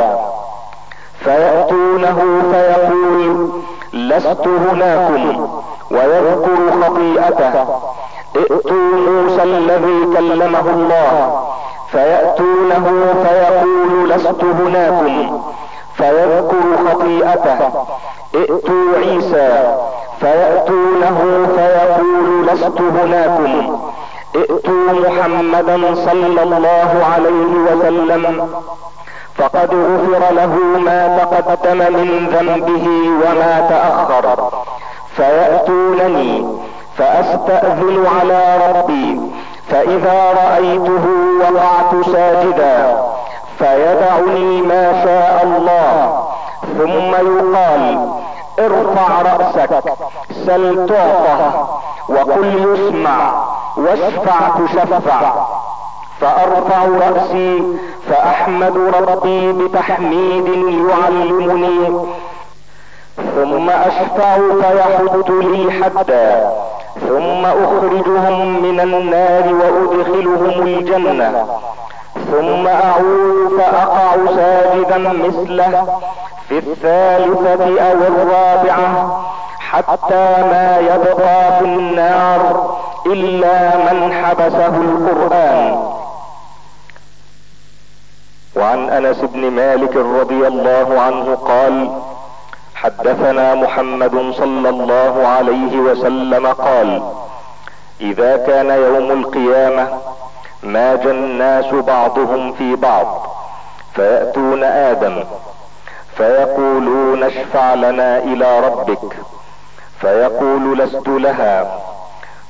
فيأتونه 1.19 2.41
فيقول 2.51 3.49
لست 3.93 4.47
هناكم 4.47 5.49
ويذكر 5.91 6.57
خطيئته. 6.81 7.65
ائتوا 8.35 8.91
موسى 9.07 9.43
الذي 9.43 10.17
كلمه 10.17 10.69
الله. 10.69 11.39
فيأتونه 11.91 13.13
فيقول 13.23 14.09
لست 14.09 14.43
هناكم 14.43 15.41
فيذكر 15.97 16.89
خطيئته 16.89 17.57
ائتوا 18.35 18.95
عيسى 18.97 19.75
فيأتونه 20.19 21.47
فيقول 21.55 22.47
لست 22.47 22.81
هناكم 22.81 23.79
ائتوا 24.35 24.93
محمدا 25.07 25.95
صلى 25.95 26.43
الله 26.43 27.05
عليه 27.13 27.53
وسلم 27.71 28.49
فقد 29.35 29.73
غفر 29.73 30.33
له 30.33 30.55
ما 30.85 31.27
تقدم 31.31 31.77
من 31.77 32.27
ذنبه 32.33 32.87
وما 33.21 33.67
تأخر 33.69 34.51
فيأتونني 35.15 36.47
فأستأذن 36.97 38.05
على 38.19 38.57
ربي 38.69 39.19
فإذا 39.69 40.33
رأيته 40.33 41.05
وقعت 41.39 42.05
ساجدا 42.05 43.03
فيدعني 43.59 44.61
ما 44.61 45.03
شاء 45.03 45.43
الله. 45.43 46.23
ثم 46.77 47.11
يقال 47.27 48.09
ارفع 48.59 49.21
رأسك 49.21 49.83
سل 50.45 50.87
تعطى 50.89 51.67
وقل 52.09 52.73
يسمع 52.73 53.17
واشفع 53.77 54.39
تشفع. 54.59 55.21
فأرفع 56.21 56.85
رأسي 57.07 57.77
فأحمد 58.09 58.77
ربي 58.77 59.51
بتحميد 59.53 60.47
يعلمني. 60.89 62.07
ثم 63.17 63.69
اشفع 63.69 64.37
فيحد 64.61 65.31
لي 65.31 65.71
حدا 65.71 66.51
ثم 67.07 67.45
أخرجهم 67.45 68.61
من 68.63 68.79
النار 68.79 69.53
وأدخلهم 69.53 70.67
الجنة. 70.67 71.45
ثم 72.31 72.67
أعود 72.67 73.57
فأقع 73.57 74.15
ساجدا 74.35 74.97
مثله 74.97 75.99
في 76.49 76.57
الثالثة 76.57 77.81
أو 77.81 77.97
الرابعة 77.97 79.21
حتى 79.59 80.25
ما 80.51 80.77
يبقى 80.79 81.59
في 81.59 81.65
النار 81.65 82.73
إلا 83.05 83.77
من 83.77 84.13
حبسه 84.13 84.67
القرآن. 84.75 85.83
وعن 88.55 88.89
أنس 88.89 89.17
بن 89.21 89.51
مالك 89.51 89.95
رضي 89.95 90.47
الله 90.47 91.01
عنه 91.01 91.35
قال 91.35 91.89
حدثنا 92.81 93.55
محمد 93.55 94.33
صلى 94.37 94.69
الله 94.69 95.27
عليه 95.27 95.77
وسلم 95.77 96.47
قال 96.47 97.01
إذا 98.01 98.37
كان 98.37 98.69
يوم 98.69 99.11
القيامة 99.11 99.87
ماج 100.63 101.07
الناس 101.07 101.65
بعضهم 101.73 102.53
في 102.53 102.75
بعض 102.75 103.27
فيأتون 103.95 104.63
آدم 104.63 105.23
فيقولون 106.17 107.23
اشفع 107.23 107.73
لنا 107.73 108.17
إلى 108.17 108.59
ربك 108.59 109.15
فيقول 110.01 110.77
لست 110.77 111.07
لها 111.07 111.79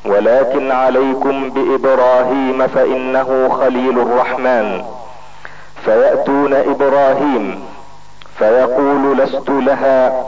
ولكن 0.05 0.71
عليكم 0.71 1.49
بإبراهيم 1.49 2.67
فإنه 2.67 3.49
خليل 3.59 3.99
الرحمن 3.99 4.84
فيأتون 5.86 6.53
إبراهيم 6.53 7.63
فيقول 8.38 9.17
لست 9.17 9.49
لها 9.49 10.23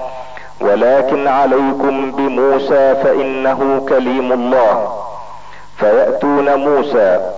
ولكن 0.62 1.28
عليكم 1.28 2.12
بموسى 2.12 2.96
فإنه 3.04 3.86
كليم 3.90 4.34
الله. 4.34 4.92
فيأتون 5.78 6.56
موسى 6.56 7.32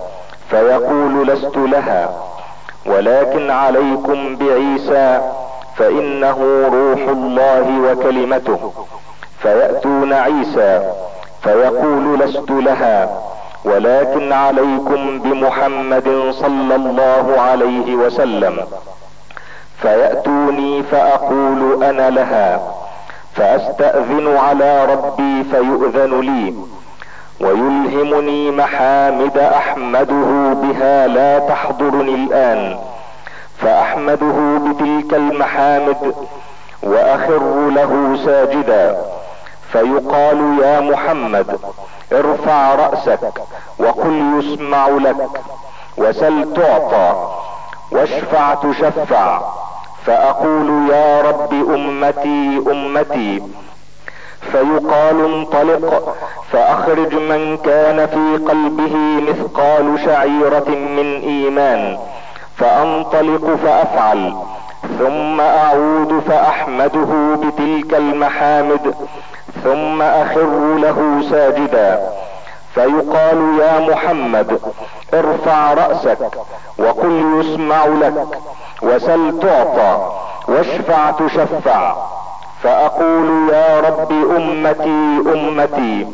فيقول 0.50 1.28
لست 1.28 1.56
لها 1.56 2.10
ولكن 2.86 3.50
عليكم 3.50 4.36
بعيسى 4.36 5.20
فإنه 5.76 6.38
روح 6.72 7.08
الله 7.08 7.66
وكلمته. 7.92 8.72
فيأتون 9.42 10.12
عيسى 10.12 10.92
فيقول 11.42 12.18
لست 12.20 12.50
لها 12.50 13.22
ولكن 13.64 14.32
عليكم 14.32 15.18
بمحمد 15.18 16.08
صلى 16.30 16.74
الله 16.74 17.40
عليه 17.40 17.94
وسلم. 17.94 18.58
فيأتوني 19.82 20.82
فأقول 20.82 21.84
أنا 21.84 22.10
لها 22.10 22.60
فأستأذن 23.34 24.36
على 24.36 24.84
ربي 24.84 25.44
فيؤذن 25.44 26.20
لي 26.20 26.54
ويلهمني 27.40 28.50
محامد 28.50 29.38
أحمده 29.38 30.52
بها 30.62 31.06
لا 31.06 31.38
تحضرني 31.38 32.14
الآن 32.14 32.78
فأحمده 33.58 34.58
بتلك 34.66 35.14
المحامد 35.14 36.14
وأخر 36.82 37.70
له 37.70 38.18
ساجدا 38.24 39.02
فيقال 39.72 40.58
يا 40.62 40.80
محمد 40.80 41.58
ارفع 42.12 42.74
رأسك 42.74 43.32
وقل 43.78 44.22
يسمع 44.38 44.88
لك 44.88 45.28
وسل 45.98 46.54
تعطى 46.54 47.28
واشفع 47.92 48.54
تشفع. 48.54 49.40
فأقول 50.06 50.90
يا 50.90 51.22
رب 51.22 51.52
أمتي 51.52 52.62
أمتي. 52.70 53.42
فيقال 54.52 55.24
انطلق 55.24 56.16
فأخرج 56.52 57.14
من 57.14 57.56
كان 57.64 58.06
في 58.06 58.44
قلبه 58.44 58.96
مثقال 59.30 59.98
شعيرة 60.04 60.68
من 60.68 61.20
إيمان. 61.22 61.98
فأنطلق 62.56 63.58
فأفعل 63.64 64.34
ثم 64.98 65.40
أعود 65.40 66.22
فأحمده 66.28 67.36
بتلك 67.36 67.94
المحامد 67.94 68.94
ثم 69.64 70.02
أخر 70.02 70.74
له 70.74 71.22
ساجدا. 71.30 72.12
فيقال 72.74 73.58
يا 73.60 73.80
محمد 73.80 74.60
ارفع 75.14 75.72
رأسك 75.74 76.18
وقل 76.78 77.40
يسمع 77.40 77.86
لك. 77.86 78.38
وسل 78.82 79.38
تعطى 79.42 80.12
واشفع 80.48 81.10
تشفع. 81.10 81.96
فأقول 82.62 83.48
يا 83.52 83.80
رب 83.80 84.12
أمتي 84.12 85.22
أمتي. 85.34 86.06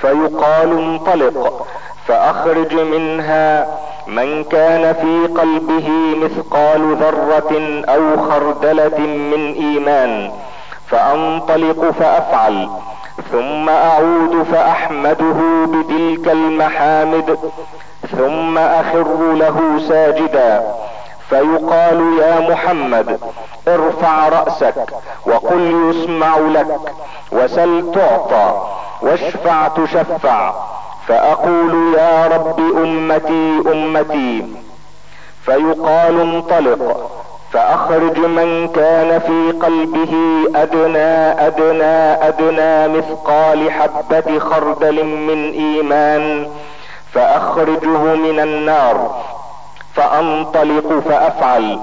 فيقال 0.00 0.78
انطلق 0.78 1.66
فأخرج 2.06 2.74
منها 2.74 3.66
من 4.06 4.44
كان 4.44 4.92
في 4.92 5.40
قلبه 5.40 5.88
مثقال 6.16 6.96
ذرة 6.96 7.82
أو 7.88 8.30
خردلة 8.30 8.98
من 8.98 9.54
إيمان. 9.54 10.30
فأنطلق 10.90 11.90
فأفعل 11.90 12.68
ثم 13.32 13.68
أعود 13.68 14.42
فأحمده 14.52 15.66
بتلك 15.66 16.28
المحامد. 16.28 17.38
ثم 18.06 18.58
أخر 18.58 19.32
له 19.32 19.80
ساجدا 19.88 20.74
فيقال 21.30 22.18
يا 22.22 22.40
محمد 22.50 23.20
ارفع 23.68 24.28
رأسك 24.28 24.74
وقل 25.26 25.90
يسمع 25.90 26.36
لك 26.36 26.78
وسل 27.32 27.92
تعطى 27.94 28.66
واشفع 29.02 29.68
تشفع 29.68 30.54
فأقول 31.08 31.94
يا 31.98 32.26
رب 32.26 32.60
أمتي 32.60 33.62
أمتي. 33.72 34.44
فيقال 35.44 36.20
انطلق 36.20 37.10
فأخرج 37.52 38.18
من 38.18 38.68
كان 38.68 39.18
في 39.18 39.58
قلبه 39.66 40.14
أدنى 40.54 41.46
أدنى 41.46 42.28
أدنى 42.28 42.98
مثقال 42.98 43.70
حبة 43.70 44.38
خردل 44.38 45.04
من 45.04 45.52
إيمان. 45.52 46.48
فأخرجه 47.14 47.98
من 47.98 48.40
النار 48.40 49.24
فأنطلق 49.94 51.02
فأفعل 51.08 51.80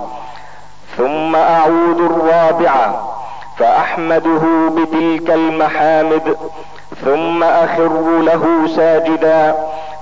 ثم 0.98 1.36
أعود 1.36 2.00
الرابعة 2.00 3.10
فأحمده 3.58 4.42
بتلك 4.78 5.30
المحامد 5.32 6.38
ثم 7.06 7.44
أخر 7.44 8.20
له 8.20 8.68
ساجدا 8.76 9.56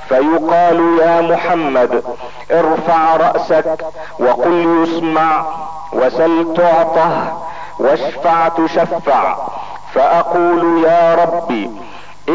فيقال 0.09 0.99
يا 1.01 1.21
محمد 1.21 2.03
ارفع 2.51 3.15
رأسك 3.15 3.85
وقل 4.19 4.83
يسمع 4.83 5.45
وسل 5.93 6.53
تعطه 6.57 7.41
واشفع 7.79 8.47
تشفع 8.47 9.35
فأقول 9.93 10.83
يا 10.83 11.15
ربي 11.15 11.71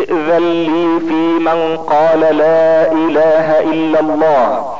ائذن 0.00 0.44
لي 0.68 1.00
في 1.08 1.22
من 1.48 1.76
قال 1.76 2.20
لا 2.20 2.92
إله 2.92 3.60
إلا 3.60 4.00
الله. 4.00 4.74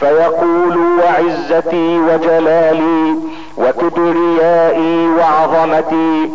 فيقول 0.00 0.78
وعزتي 1.02 1.98
وجلالي 1.98 3.14
وكبريائي 3.58 5.08
وعظمتي 5.08 6.30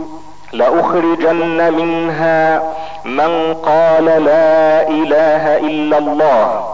لأخرجن 0.54 1.74
منها 1.74 2.64
من 3.06 3.54
قال 3.54 4.06
لا 4.06 4.90
إله 4.90 5.58
إلا 5.58 5.98
الله. 5.98 6.66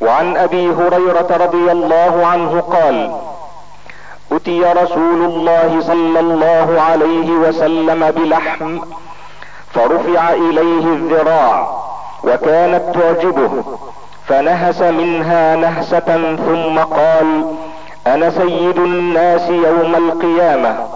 وعن 0.00 0.36
أبي 0.36 0.68
هريرة 0.68 1.28
رضي 1.40 1.72
الله 1.72 2.26
عنه 2.26 2.60
قال 2.60 3.16
اتي 4.32 4.60
رسول 4.60 5.24
الله 5.24 5.80
صلى 5.80 6.20
الله 6.20 6.80
عليه 6.80 7.30
وسلم 7.30 8.10
بلحم 8.10 8.78
فرفع 9.76 10.32
إليه 10.32 10.84
الذراع 10.86 11.68
وكانت 12.24 12.94
تعجبه 12.94 13.64
فنهس 14.28 14.82
منها 14.82 15.56
نهسة 15.56 16.36
ثم 16.36 16.78
قال 16.78 17.54
أنا 18.06 18.30
سيد 18.30 18.78
الناس 18.78 19.48
يوم 19.50 19.94
القيامة 19.94 20.86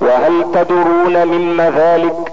وهل 0.00 0.44
تدرون 0.54 1.26
مما 1.26 1.70
ذلك؟ 1.70 2.32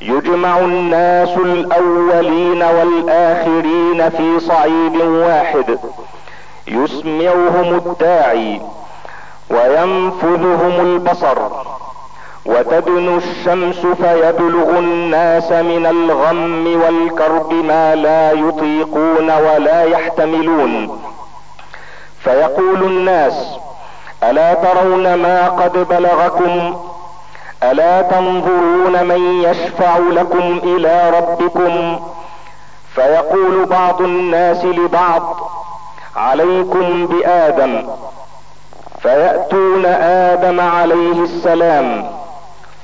يجمع 0.00 0.58
الناس 0.58 1.28
الأولين 1.28 2.62
والآخرين 2.62 4.08
في 4.08 4.40
صعيد 4.40 4.96
واحد 4.96 5.78
يسمعهم 6.68 7.74
الداعي 7.74 8.60
وينفذهم 9.50 10.80
البصر. 10.80 11.38
وتدن 12.46 13.16
الشمس 13.16 13.86
فيبلغ 13.86 14.78
الناس 14.78 15.52
من 15.52 15.86
الغم 15.86 16.82
والكرب 16.82 17.52
ما 17.52 17.94
لا 17.94 18.32
يطيقون 18.32 19.30
ولا 19.30 19.82
يحتملون. 19.82 21.02
فيقول 22.20 22.82
الناس 22.82 23.56
ألا 24.22 24.54
ترون 24.54 25.14
ما 25.14 25.48
قد 25.48 25.88
بلغكم؟ 25.88 26.76
ألا 27.62 28.02
تنظرون 28.02 29.04
من 29.04 29.42
يشفع 29.42 29.98
لكم 29.98 30.60
إلى 30.64 31.12
ربكم؟ 31.18 32.00
فيقول 32.94 33.64
بعض 33.64 34.00
الناس 34.02 34.64
لبعض 34.64 35.50
عليكم 36.16 37.06
بآدم. 37.06 37.88
فيأتون 39.02 39.86
آدم 39.86 40.60
عليه 40.60 41.22
السلام. 41.22 42.10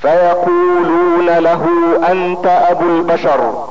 فيقولون 0.02 1.26
له 1.26 1.66
أنت 2.08 2.46
أبو 2.46 2.84
البشر 2.84 3.64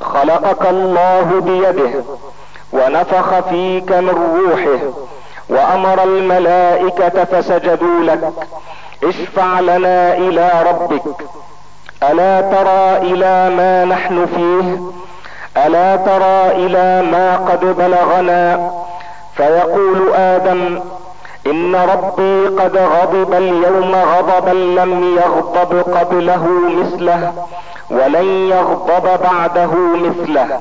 خلقك 0.00 0.68
الله 0.70 1.40
بيده 1.40 2.04
ونفخ 2.72 3.40
فيك 3.48 3.92
من 3.92 4.38
روحه 4.38 4.82
وأمر 5.48 6.02
الملائكة 6.02 7.24
فسجدوا 7.24 8.04
لك 8.04 8.32
اشفع 9.04 9.60
لنا 9.60 10.16
إلى 10.16 10.50
ربك. 10.68 11.02
ألا 12.02 12.40
ترى 12.40 12.96
إلى 13.12 13.50
ما 13.56 13.84
نحن 13.84 14.26
فيه؟ 14.26 14.78
ألا 15.66 15.96
ترى 15.96 16.66
إلى 16.66 17.02
ما 17.12 17.36
قد 17.36 17.64
بلغنا؟ 17.64 18.70
فيقول 19.36 20.14
آدم 20.14 20.80
إن 21.46 21.76
ربي 21.76 22.46
قد 22.46 22.76
غضب 22.76 23.34
اليوم 23.34 23.94
غضبا 23.94 24.80
لم 24.80 25.16
يغضب 25.16 25.94
قبله 25.94 26.46
مثله 26.68 27.32
ولن 27.90 28.48
يغضب 28.50 29.20
بعده 29.22 29.70
مثله. 29.94 30.60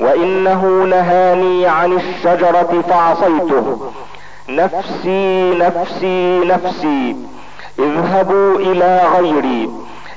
وإنه 0.00 0.86
نهاني 0.90 1.66
عن 1.66 1.92
الشجرة 1.92 2.82
فعصيته. 2.88 3.90
نفسي 4.48 5.50
نفسي 5.54 6.38
نفسي 6.44 7.16
اذهبوا 7.78 8.58
إلى 8.58 9.00
غيري 9.18 9.70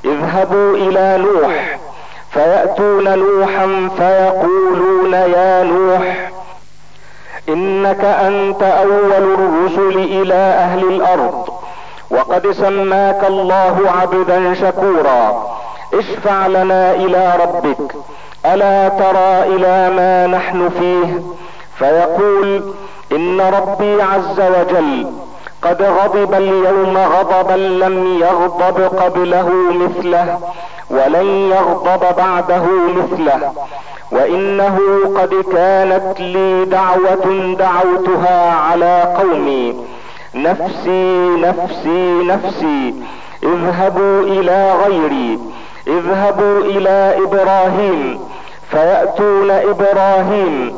اذهبوا 0.06 0.78
إلى 0.78 1.18
نوح 1.18 1.78
فيأتون 2.32 3.20
نوحا 3.20 3.90
فيقولون 3.98 5.14
يا 5.14 5.64
نوح 5.64 6.25
إنك 7.50 8.04
أنت 8.04 8.64
أول 8.64 9.12
الرسل 9.12 9.98
إلى 9.98 10.34
أهل 10.34 10.84
الأرض. 10.88 11.50
وقد 12.12 12.52
سماك 12.52 13.24
الله 13.28 13.78
عبدا 14.02 14.54
شكورا. 14.54 15.48
اشفع 15.94 16.48
لنا 16.48 16.92
إلى 16.92 17.34
ربك. 17.42 17.96
ألا 18.46 18.90
ترى 18.90 19.56
إلى 19.56 19.90
ما 19.96 20.28
نحن 20.28 20.70
فيه؟ 20.70 21.22
فيقول 21.80 22.74
إن 23.12 23.42
ربي 23.42 24.02
عز 24.02 24.40
وجل 24.40 25.12
قد 25.62 25.82
غضب 25.82 26.34
اليوم 26.34 26.98
غضبا 26.98 27.54
لم 27.54 28.20
يغضب 28.22 28.82
قبله 28.82 29.50
مثله 29.72 30.40
ولن 30.90 31.26
يغضب 31.52 32.16
بعده 32.18 32.64
مثله. 32.96 33.54
وإنه 34.12 34.80
قد 35.18 35.34
كانت 35.54 36.20
لي 36.20 36.66
دعوة 36.66 37.56
دعوتها 37.60 38.52
على 38.56 39.16
قومي. 39.18 39.76
نفسي 40.36 41.30
نفسي 41.42 42.24
نفسي 42.24 42.94
اذهبوا 43.44 44.22
إلى 44.22 44.74
غيري 44.86 45.40
اذهبوا 45.88 46.60
إلى 46.60 47.16
إبراهيم 47.24 48.20
فيأتون 48.72 49.52
إبراهيم 49.52 50.76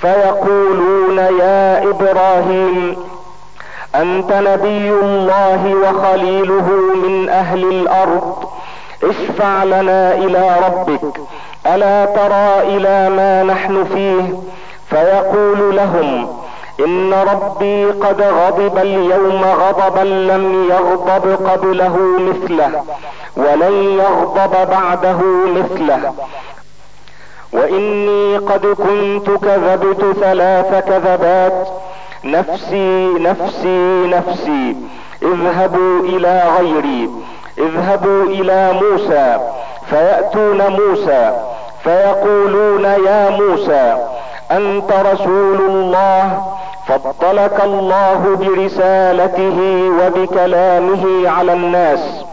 فيقولون 0.00 1.18
يا 1.18 1.90
إبراهيم 1.90 2.96
أنت 3.94 4.32
نبي 4.32 4.90
الله 4.90 5.74
وخليله 5.74 6.68
من 6.94 7.28
أهل 7.28 7.64
الأرض 7.64 8.48
اشفع 9.04 9.64
لنا 9.64 10.14
إلى 10.14 10.56
ربك. 10.66 11.20
ألا 11.74 12.04
ترى 12.04 12.76
إلى 12.76 13.08
ما 13.10 13.42
نحن 13.42 13.84
فيه؟ 13.84 14.34
فيقول 14.90 15.76
لهم 15.76 16.28
إن 16.80 17.12
ربي 17.12 17.84
قد 17.84 18.22
غضب 18.22 18.78
اليوم 18.78 19.44
غضبا 19.44 20.04
لم 20.04 20.68
يغضب 20.70 21.48
قبله 21.48 21.98
مثله 22.18 22.84
ولن 23.36 23.98
يغضب 23.98 24.70
بعده 24.70 25.18
مثله. 25.46 26.14
وإني 27.52 28.36
قد 28.36 28.66
كنت 28.66 29.30
كذبت 29.44 30.16
ثلاث 30.20 30.84
كذبات. 30.88 31.68
نفسي 32.24 33.14
نفسي 33.18 34.06
نفسي 34.06 34.76
اذهبوا 35.22 36.00
إلى 36.00 36.42
غيري 36.58 37.10
اذهبوا 37.58 38.24
إلى 38.24 38.72
موسى 38.72 39.38
فيأتون 39.90 40.62
موسى. 40.68 41.32
فيقولون 41.84 42.84
يا 42.84 43.30
موسى 43.30 43.96
أنت 44.50 44.92
رسول 44.92 45.60
الله؟ 45.60 46.42
فضلك 46.88 47.64
الله 47.64 48.36
برسالته 48.40 49.58
وبكلامه 50.00 51.28
على 51.30 51.52
الناس. 51.52 52.24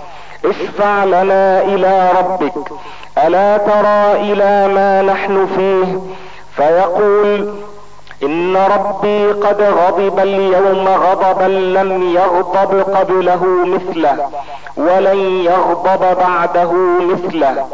اشفع 0.45 1.03
لنا 1.03 1.61
إلى 1.61 2.09
ربك. 2.19 2.71
ألا 3.17 3.57
ترى 3.57 4.31
إلى 4.31 4.73
ما 4.73 5.01
نحن 5.01 5.47
فيه؟ 5.55 5.99
فيقول 6.55 7.53
إن 8.23 8.57
ربي 8.57 9.27
قد 9.31 9.61
غضب 9.61 10.19
اليوم 10.19 10.87
غضبا 10.87 11.47
لم 11.47 12.15
يغضب 12.15 12.95
قبله 12.95 13.45
مثله 13.65 14.29
ولن 14.77 15.19
يغضب 15.45 16.17
بعده 16.17 16.71
مثله. 17.01 17.67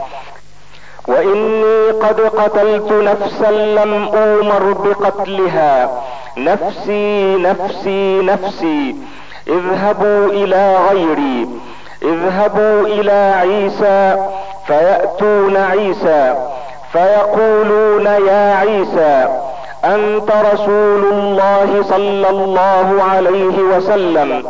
وإني 1.12 1.92
قد 1.92 2.22
قتلت 2.22 2.92
نفسا 2.92 3.52
لم 3.52 4.08
اومر 4.08 4.74
بقتلها. 4.74 5.90
نفسي 6.38 7.36
نفسي 7.36 8.22
نفسي. 8.22 8.96
اذهبوا 9.48 10.26
إلى 10.26 10.78
غيري. 10.90 11.48
اذهبوا 12.04 12.82
إلى 12.88 13.34
عيسى 13.40 14.26
فيأتون 14.68 15.58
عيسى. 15.58 16.36
فيقولون 16.92 18.06
يا 18.06 18.56
عيسى 18.56 19.28
أنت 19.86 20.32
رسول 20.54 21.04
الله 21.14 21.84
صلى 21.90 22.30
الله 22.30 23.04
عليه 23.12 23.58
وسلم 23.76 24.44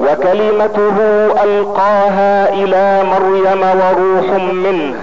وكلمته 0.00 0.96
ألقاها 1.44 2.48
إلى 2.48 3.02
مريم 3.04 3.62
وروح 3.62 4.42
منه. 4.52 4.94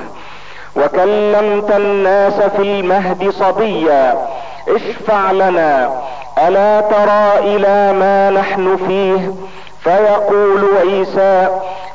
وكلمت 0.75 1.71
الناس 1.71 2.33
في 2.33 2.61
المهد 2.61 3.29
صبيا. 3.29 4.27
اشفع 4.67 5.31
لنا 5.31 6.03
ألا 6.47 6.81
ترى 6.81 7.55
إلى 7.55 7.93
ما 7.99 8.29
نحن 8.29 8.77
فيه؟ 8.87 9.33
فيقول 9.83 10.65
عيسى 10.81 11.47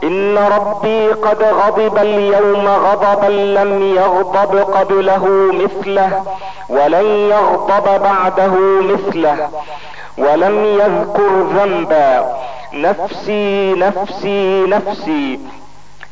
إن 0.02 0.38
ربي 0.38 1.08
قد 1.08 1.42
غضب 1.42 1.98
اليوم 1.98 2.68
غضبا 2.68 3.26
لم 3.26 3.82
يغضب 3.96 4.56
قبله 4.56 5.26
مثله 5.52 6.22
ولن 6.68 7.06
يغضب 7.06 8.02
بعده 8.02 8.54
مثله 8.82 9.48
ولم 10.18 10.64
يذكر 10.64 11.30
ذنبا. 11.56 12.36
نفسي 12.72 13.72
نفسي 13.72 14.64
نفسي 14.66 15.40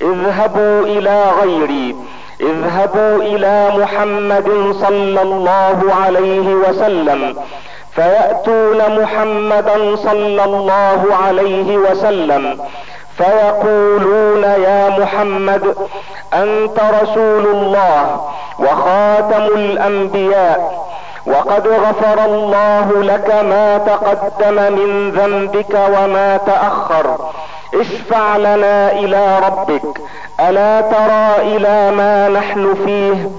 اذهبوا 0.01 0.81
إلى 0.81 1.25
غيري. 1.43 1.97
اذهبوا 2.41 3.23
إلى 3.23 3.71
محمد 3.79 4.49
صلى 4.81 5.23
الله 5.23 5.81
عليه 6.05 6.55
وسلم 6.55 7.37
فيأتون 7.95 9.01
محمدا 9.03 9.97
صلى 9.97 10.45
الله 10.45 11.05
عليه 11.27 11.77
وسلم 11.77 12.61
فيقولون 13.19 14.43
يا 14.43 14.89
محمد 14.99 15.75
أنت 16.35 16.81
رسول 17.03 17.47
الله 17.47 18.21
وخاتم 18.59 19.45
الأنبياء 19.57 20.89
وقد 21.27 21.69
غفر 21.69 22.25
الله 22.25 22.93
لك 23.03 23.31
ما 23.45 23.79
تقدم 23.79 24.55
من 24.73 25.11
ذنبك 25.11 25.75
وما 25.75 26.37
تأخر 26.37 27.17
اشفع 27.75 28.37
لنا 28.37 28.93
إلى 28.93 29.39
ربك. 29.47 30.01
ألا 30.41 30.81
ترى 30.81 31.57
إلى 31.57 31.91
ما 31.91 32.29
نحن 32.29 32.75
فيه؟ 32.85 33.31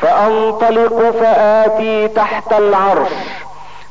فأنطلق 0.00 1.10
فآتي 1.20 2.08
تحت 2.08 2.52
العرش. 2.52 3.12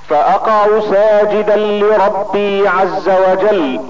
فأقع 0.09 0.65
ساجدا 0.91 1.55
لربي 1.55 2.67
عز 2.67 3.09
وجل. 3.09 3.81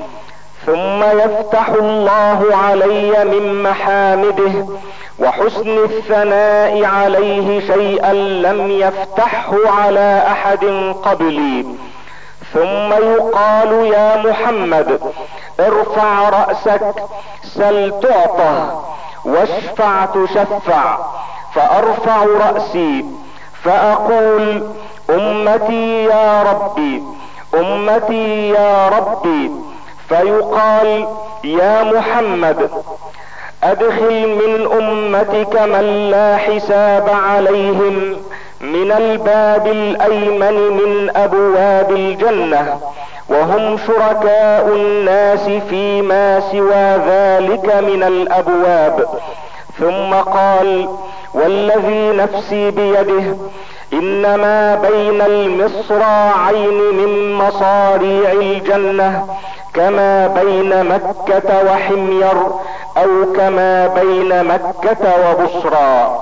ثم 0.65 1.03
يفتح 1.03 1.69
الله 1.69 2.45
علي 2.51 3.25
من 3.25 3.63
محامده. 3.63 4.65
وحسن 5.19 5.77
الثناء 5.84 6.86
عليه 6.86 7.67
شيئا 7.73 8.13
لم 8.13 8.71
يفتحه 8.71 9.55
على 9.67 10.23
أحد 10.27 10.65
قبلي. 11.03 11.65
ثم 12.54 12.94
يقال 12.94 13.72
يا 13.94 14.18
محمد 14.18 15.00
ارفع 15.60 16.30
رأسك 16.30 16.96
سل 17.44 17.94
تعطى 18.02 18.82
واشفع 19.26 20.06
تشفع 20.06 20.98
فأرفع 21.56 22.24
رأسي 22.24 23.06
فأقول 23.64 24.64
أمتي 25.10 26.04
يا 26.04 26.44
ربي 26.44 27.04
أمتي 27.56 28.50
يا 28.50 28.90
ربي 28.90 29.52
فيقال 30.10 31.08
يا 31.44 31.84
محمد 31.84 32.70
أدخل 33.64 34.28
من 34.28 34.72
أمتك 34.82 35.62
من 35.62 36.10
لا 36.12 36.38
حساب 36.38 37.10
عليهم. 37.10 38.18
من 38.62 38.91
الباب 38.91 39.68
الأيمن 39.68 40.53
من 40.53 41.12
أبواب 41.16 41.91
الجنة 41.91 42.80
وهم 43.30 43.78
شركاء 43.88 44.68
الناس 44.68 45.49
فيما 45.70 46.39
سوى 46.39 46.97
ذلك 47.07 47.76
من 47.76 48.03
الأبواب. 48.03 49.05
ثم 49.80 50.14
قال 50.14 50.89
والذي 51.34 52.12
نفسي 52.12 52.72
بيده 52.72 53.36
إنما 53.93 54.76
بين 54.76 55.22
المصراعين 55.22 56.78
من 56.93 57.34
مصاريع 57.34 58.32
الجنة 58.32 59.26
كما 59.74 60.28
بين 60.28 60.86
مكة 60.86 61.64
وحمير 61.72 62.38
أو 62.97 63.34
كما 63.36 63.88
بين 63.88 64.45
مكة 64.45 65.30
وبصرى. 65.30 66.20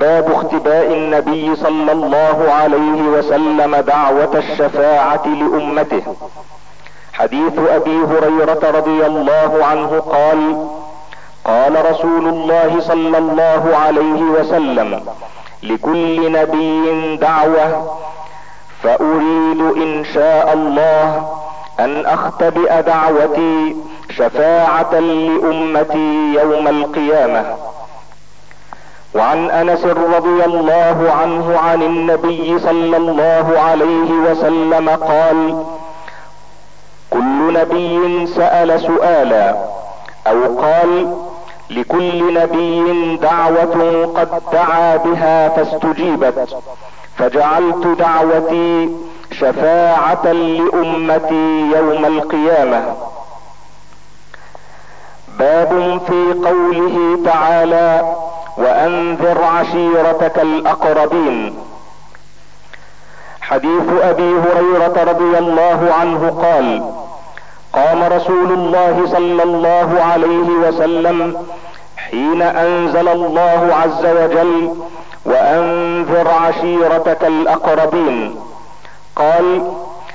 باب 0.00 0.32
اختباء 0.32 0.92
النبي 0.92 1.56
صلى 1.56 1.92
الله 1.92 2.52
عليه 2.52 3.02
وسلم 3.02 3.76
دعوة 3.76 4.30
الشفاعة 4.34 5.26
لأمته. 5.26 6.02
حديث 7.12 7.58
أبي 7.58 7.96
هريرة 7.96 8.70
رضي 8.74 9.06
الله 9.06 9.64
عنه 9.64 10.00
قال 10.00 10.66
قال 11.44 11.90
رسول 11.90 12.28
الله 12.28 12.80
صلى 12.80 13.18
الله 13.18 13.76
عليه 13.76 14.22
وسلم 14.22 15.00
لكل 15.62 16.32
نبي 16.32 17.16
دعوة 17.16 17.96
فأريد 18.82 19.60
إن 19.76 20.04
شاء 20.14 20.52
الله 20.52 21.30
أن 21.80 22.06
أختبئ 22.06 22.82
دعوتي 22.82 23.76
شفاعة 24.10 24.94
لأمتي 24.94 26.34
يوم 26.42 26.68
القيامة. 26.68 27.56
وعن 29.14 29.50
أنس 29.50 29.84
رضي 29.84 30.44
الله 30.44 31.12
عنه 31.20 31.58
عن 31.58 31.82
النبي 31.82 32.58
صلى 32.58 32.96
الله 32.96 33.58
عليه 33.58 34.10
وسلم 34.30 34.88
قال 34.88 35.64
كل 37.10 37.52
نبي 37.52 38.26
سأل 38.26 38.80
سؤالا 38.80 39.56
أو 40.26 40.58
قال 40.60 41.16
لكل 41.70 42.34
نبي 42.34 43.16
دعوة 43.16 44.06
قد 44.16 44.28
دعا 44.52 44.96
بها 44.96 45.48
فاستجيبت 45.48 46.56
فجعلت 47.18 47.86
دعوتي 47.86 48.96
شفاعة 49.32 50.32
لأمتي 50.32 51.70
يوم 51.76 52.04
القيامة. 52.04 52.96
باب 55.38 56.00
في 56.06 56.48
قوله 56.48 57.18
تعالى 57.24 58.14
وأنذر 58.56 59.44
عشيرتك 59.44 60.38
الأقربين. 60.38 61.58
حديث 63.40 63.88
أبي 64.02 64.32
هريرة 64.32 65.04
رضي 65.12 65.38
الله 65.38 65.94
عنه 66.00 66.30
قال 66.42 66.92
قام 67.72 68.02
رسول 68.02 68.52
الله 68.52 69.06
صلى 69.06 69.42
الله 69.42 70.02
عليه 70.12 70.48
وسلم 70.68 71.46
حين 71.96 72.42
أنزل 72.42 73.08
الله 73.08 73.74
عز 73.82 74.06
وجل 74.06 74.74
وأنذر 75.26 76.28
عشيرتك 76.28 77.24
الأقربين. 77.24 78.36
قال 79.16 79.72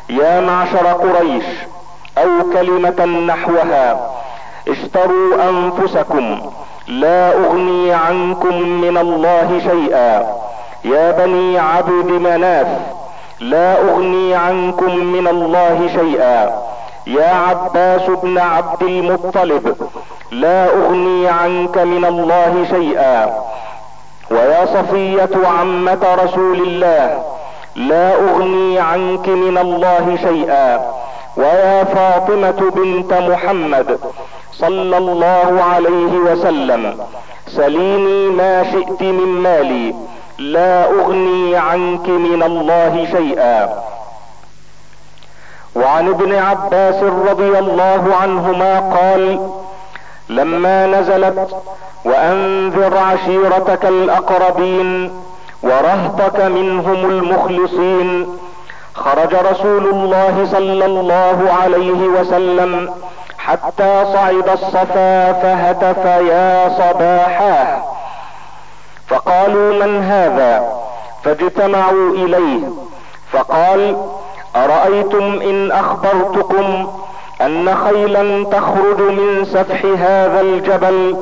يا 0.10 0.42
معشر 0.42 0.88
قريش 0.88 1.46
أو 2.18 2.52
كلمة 2.54 3.06
نحوها 3.06 4.12
اشتروا 4.68 5.50
أنفسكم 5.50 6.52
لا 6.88 7.34
أغني 7.34 7.94
عنكم 7.94 8.56
من 8.58 8.98
الله 8.98 9.60
شيئا. 9.60 10.28
يا 10.86 11.12
بني 11.12 11.60
عبد 11.60 12.12
مناف 12.12 12.68
لا 13.40 13.82
أغني 13.82 14.36
عنكم 14.36 14.96
من 14.96 15.28
الله 15.28 15.88
شيئا. 15.88 16.62
يا 17.08 17.30
عباس 17.48 18.10
بن 18.24 18.38
عبد 18.38 18.84
المطلب 18.84 19.76
لا 20.32 20.66
أغني 20.66 21.28
عنك 21.28 21.78
من 21.78 22.06
الله 22.06 22.66
شيئا. 22.70 23.44
ويا 24.32 24.66
صفية 24.66 25.48
عمة 25.60 26.16
رسول 26.24 26.58
الله 26.68 27.24
لا 27.76 28.14
أغني 28.14 28.80
عنك 28.80 29.28
من 29.28 29.58
الله 29.58 30.18
شيئا. 30.22 30.82
ويا 31.38 31.84
فاطمة 31.84 32.72
بنت 32.76 33.14
محمد 33.14 34.00
صلى 34.52 34.98
الله 34.98 35.64
عليه 35.64 36.14
وسلم 36.18 36.98
سليني 37.48 38.30
ما 38.30 38.64
شئت 38.72 39.02
من 39.02 39.28
مالي 39.28 39.96
لا 40.40 40.86
أغني 40.86 41.56
عنك 41.56 42.10
من 42.10 42.44
الله 42.44 43.08
شيئا. 43.12 43.84
وعن 45.76 46.08
ابن 46.10 46.36
عباس 46.36 47.04
رضي 47.04 47.60
الله 47.60 48.16
عنهما 48.22 48.80
قال 48.80 49.50
لما 50.30 50.88
نزلت 50.88 51.56
وأنذر 52.06 52.98
عشيرتك 52.98 53.86
الأقربين 53.86 55.12
ورهطك 55.64 56.40
منهم 56.42 57.06
المخلصين 57.06 58.28
خرج 58.98 59.36
رسول 59.36 59.86
الله 59.86 60.48
صلى 60.52 60.86
الله 60.86 61.50
عليه 61.64 62.08
وسلم 62.08 62.94
حتى 63.38 64.06
صعد 64.14 64.50
الصفا 64.50 65.34
فهتف 65.34 66.06
يا 66.06 66.70
صباحاه 66.70 67.84
فقالوا 69.08 69.86
من 69.86 70.04
هذا؟ 70.04 70.74
فاجتمعوا 71.24 72.12
إليه. 72.12 72.60
فقال 73.32 73.98
أرأيتم 74.56 75.42
إن 75.42 75.72
أخبرتكم 75.72 76.88
أن 77.42 77.76
خيلا 77.76 78.46
تخرج 78.46 79.02
من 79.02 79.46
سفح 79.46 79.86
هذا 79.86 80.42
الجبل 80.42 81.18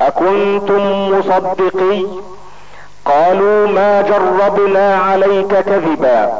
أكنتم 0.00 1.10
مصدقي؟ 1.18 2.06
قالوا 3.04 3.68
ما 3.68 4.02
جربنا 4.02 4.96
عليك 4.96 5.54
كذبا. 5.60 6.32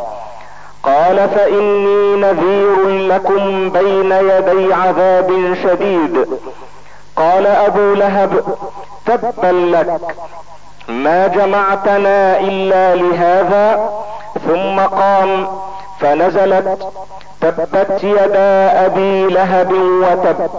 قال 0.83 1.28
فإني 1.28 2.16
نذير 2.16 2.89
لكم 2.89 3.70
بين 3.70 4.12
يدي 4.12 4.74
عذاب 4.74 5.55
شديد. 5.62 6.26
قال 7.16 7.47
أبو 7.47 7.95
لهب 7.95 8.45
تبا 9.07 9.47
لك 9.47 10.01
ما 10.89 11.26
جمعتنا 11.26 12.41
إلا 12.41 12.95
لهذا. 12.95 13.91
ثم 14.47 14.80
قام 14.80 15.49
فنزلت 16.01 16.89
تبت 17.41 18.05
يدا 18.05 18.87
أبي 18.87 19.26
لهب 19.26 19.72
وتب. 19.72 20.51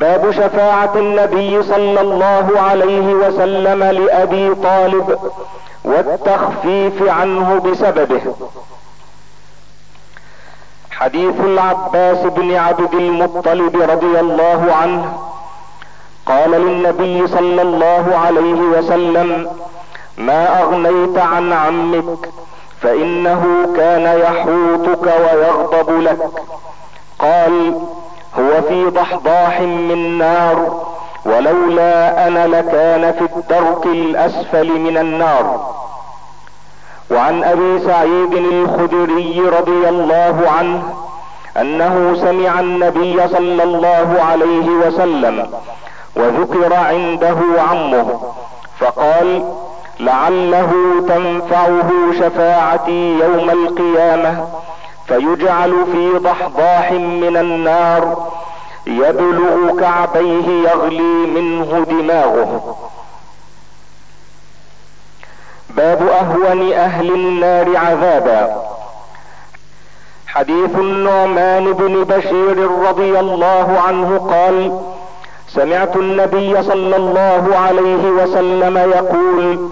باب 0.00 0.30
شفاعة 0.30 0.92
النبي 0.96 1.62
صلى 1.62 2.00
الله 2.00 2.60
عليه 2.60 3.14
وسلم 3.14 3.84
لأبي 3.84 4.54
طالب. 4.54 5.18
والتخفيف 5.84 7.02
عنه 7.02 7.60
بسببه. 7.60 8.34
حديث 10.90 11.40
العباس 11.40 12.18
بن 12.18 12.54
عبد 12.54 12.94
المطلب 12.94 13.76
رضي 13.90 14.20
الله 14.20 14.74
عنه 14.82 15.18
قال 16.26 16.50
للنبي 16.50 17.26
صلى 17.26 17.62
الله 17.62 18.16
عليه 18.24 18.60
وسلم 18.60 19.50
ما 20.18 20.62
أغنيت 20.62 21.18
عن 21.18 21.52
عمك 21.52 22.28
فإنه 22.80 23.72
كان 23.76 24.18
يحوطك 24.20 25.06
ويغضب 25.06 26.00
لك. 26.00 26.30
قال 27.18 27.80
هو 28.38 28.62
في 28.68 28.84
ضحضاح 28.84 29.60
من 29.60 30.18
نار 30.18 30.86
ولولا 31.26 32.26
أنا 32.28 32.46
لكان 32.46 33.12
في 33.12 33.36
الدرك 33.36 33.86
الأسفل 33.86 34.80
من 34.80 34.96
النار. 34.98 35.74
وعن 37.10 37.44
أبي 37.44 37.80
سعيد 37.86 38.32
الخدري 38.32 39.40
رضي 39.40 39.88
الله 39.88 40.44
عنه 40.58 40.82
أنه 41.60 42.14
سمع 42.20 42.60
النبي 42.60 43.28
صلى 43.28 43.62
الله 43.62 44.16
عليه 44.30 44.68
وسلم 44.86 45.50
وذكر 46.16 46.74
عنده 46.74 47.36
عمه 47.70 48.20
فقال 48.80 49.52
لعله 50.00 50.72
تنفعه 51.08 51.90
شفاعتي 52.20 53.18
يوم 53.18 53.50
القيامة 53.50 54.46
فيجعل 55.06 55.74
في 55.92 56.18
ضحضاح 56.18 56.92
من 56.92 57.36
النار 57.36 58.16
يبلغ 58.86 59.80
كعبيه 59.80 60.48
يغلي 60.68 61.26
منه 61.26 61.86
دماغه. 61.88 62.76
باب 65.70 66.08
أهون 66.08 66.72
أهل 66.72 67.14
النار 67.14 67.76
عذابا. 67.76 68.64
حديث 70.26 70.74
النعمان 70.74 71.72
بن 71.72 72.04
بشير 72.04 72.70
رضي 72.70 73.20
الله 73.20 73.80
عنه 73.86 74.18
قال 74.18 74.80
سمعت 75.48 75.96
النبي 75.96 76.62
صلى 76.62 76.96
الله 76.96 77.56
عليه 77.56 78.08
وسلم 78.08 78.78
يقول 78.78 79.70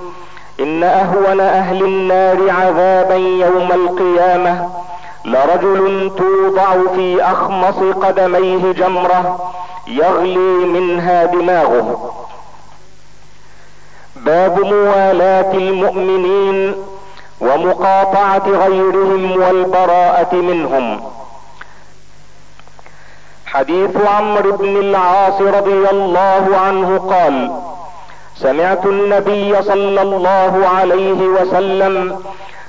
إن 0.60 0.84
أهون 0.84 1.40
أهل 1.40 1.84
النار 1.84 2.50
عذابا 2.50 3.14
يوم 3.14 3.72
القيامة. 3.72 4.70
لرجل 5.24 6.10
توضع 6.16 6.94
في 6.94 7.22
أخمص 7.22 7.94
قدميه 8.04 8.72
جمرة 8.72 9.52
يغلي 9.86 10.66
منها 10.66 11.24
دماغه. 11.24 12.14
باب 14.16 14.60
موالاه 14.60 15.52
المؤمنين 15.54 16.74
ومقاطعة 17.40 18.48
غيرهم 18.48 19.40
والبراءة 19.42 20.34
منهم. 20.34 21.00
حديث 23.46 23.96
عمرو 24.06 24.56
بن 24.56 24.76
العاص 24.76 25.40
رضي 25.40 25.90
الله 25.90 26.56
عنه 26.56 26.98
قال 26.98 27.52
سمعت 28.36 28.86
النبي 28.86 29.62
صلى 29.62 30.02
الله 30.02 30.68
عليه 30.76 31.22
وسلم 31.22 32.22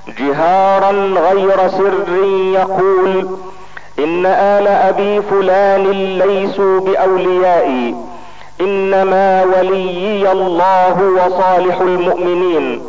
جهارا 0.07 0.91
غير 1.31 1.69
سر 1.69 2.15
يقول 2.53 3.27
إن 3.99 4.25
آل 4.25 4.67
أبي 4.67 5.21
فلان 5.21 5.91
ليسوا 5.91 6.79
باوليائي 6.79 7.95
إنما 8.61 9.43
وليي 9.43 10.31
الله 10.31 10.97
وصالح 11.03 11.81
المؤمنين 11.81 12.81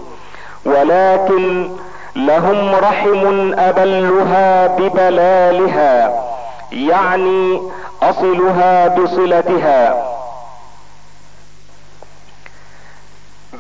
ولكن 0.67 1.71
لهم 2.17 2.75
رحم 2.75 3.53
أبلها 3.59 4.67
ببلالها 4.67 6.25
يعني 6.73 7.61
أصلها 8.03 8.89
بصلتها. 8.89 10.05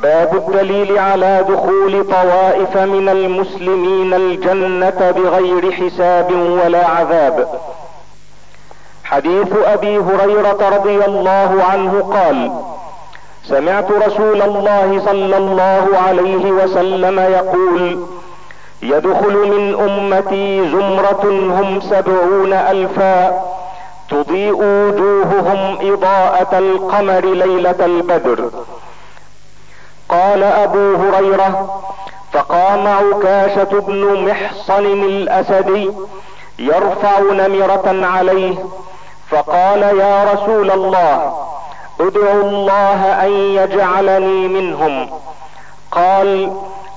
باب 0.04 0.36
الدليل 0.36 0.98
على 0.98 1.44
دخول 1.48 2.04
طوائف 2.04 2.76
من 2.76 3.08
المسلمين 3.08 4.14
الجنة 4.14 5.10
بغير 5.16 5.72
حساب 5.72 6.32
ولا 6.32 6.86
عذاب. 6.86 7.48
حديث 9.04 9.48
أبي 9.64 9.98
هريرة 9.98 10.68
رضي 10.76 11.04
الله 11.04 11.64
عنه 11.70 11.92
قال 12.14 12.52
سمعت 13.44 13.90
رسول 13.90 14.42
الله 14.42 15.02
صلى 15.06 15.36
الله 15.36 15.86
عليه 16.06 16.50
وسلم 16.50 17.18
يقول 17.18 18.06
يدخل 18.82 19.34
من 19.34 19.74
أمتي 19.88 20.70
زمرة 20.70 21.24
هم 21.60 21.80
سبعون 21.80 22.52
ألفا 22.52 23.42
تضيء 24.10 24.56
وجوههم 24.62 25.92
إضاءة 25.92 26.58
القمر 26.58 27.24
ليلة 27.24 27.84
البدر. 27.84 28.50
قال 30.14 30.42
أبو 30.42 30.96
هريرة 30.96 31.80
فقام 32.32 32.86
عكاشة 32.86 33.80
بن 33.80 34.28
محصن 34.28 34.84
الأسدي 34.84 35.90
يرفع 36.58 37.18
نمرة 37.18 38.06
عليه 38.06 38.54
فقال 39.30 39.82
يا 39.82 40.32
رسول 40.32 40.70
الله 40.70 41.34
ادعو 42.00 42.40
الله 42.40 43.00
أن 43.24 43.30
يجعلني 43.30 44.48
منهم. 44.48 45.10
قال 45.92 46.52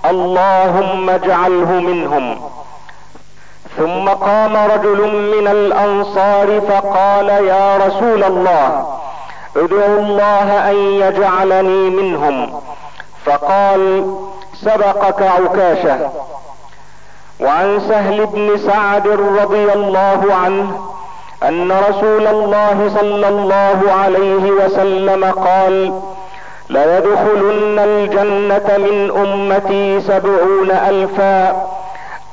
اللهم 0.06 1.10
اجعله 1.10 1.72
منهم. 1.72 2.26
ثم 3.78 4.10
قام 4.10 4.56
رجل 4.58 5.00
من 5.38 5.48
الأنصار 5.48 6.62
فقال 6.62 7.30
يا 7.30 7.78
رسول 7.78 8.24
الله 8.24 8.88
ادعو 9.56 10.00
الله 10.00 10.70
أن 10.70 10.76
يجعلني 10.76 11.90
منهم. 11.90 12.62
فقال 13.28 14.14
سبقك 14.54 15.22
عكاشة. 15.22 16.10
وعن 17.40 17.80
سهل 17.80 18.26
بن 18.26 18.58
سعد 18.58 19.08
رضي 19.08 19.74
الله 19.74 20.22
عنه 20.44 20.80
أن 21.44 21.72
رسول 21.90 22.28
الله 22.28 22.92
صلى 23.00 23.28
الله 23.28 23.80
عليه 23.92 24.52
وسلم 24.52 25.26
قال 25.26 26.02
ليدخلن 26.70 27.80
الجنة 27.80 28.78
من 28.78 29.12
أمتي 29.18 30.02
سبعون 30.02 30.72
ألفا 30.72 31.50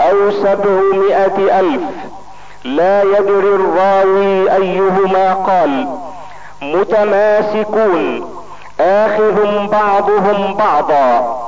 أو 0.01 0.31
سبعمائة 0.31 1.61
ألف. 1.61 1.83
لا 2.65 3.03
يدري 3.03 3.55
الراوي 3.55 4.53
أيهما 4.53 5.35
قال 5.35 5.87
متماسكون. 6.63 8.31
اخذ 8.81 9.67
بعضهم 9.67 10.55
بعضا. 10.55 11.41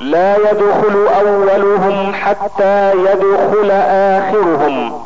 لا 0.00 0.36
يدخل 0.36 1.08
أولهم 1.20 2.14
حتى 2.14 2.92
يدخل 2.92 3.70
آخرهم. 3.90 5.02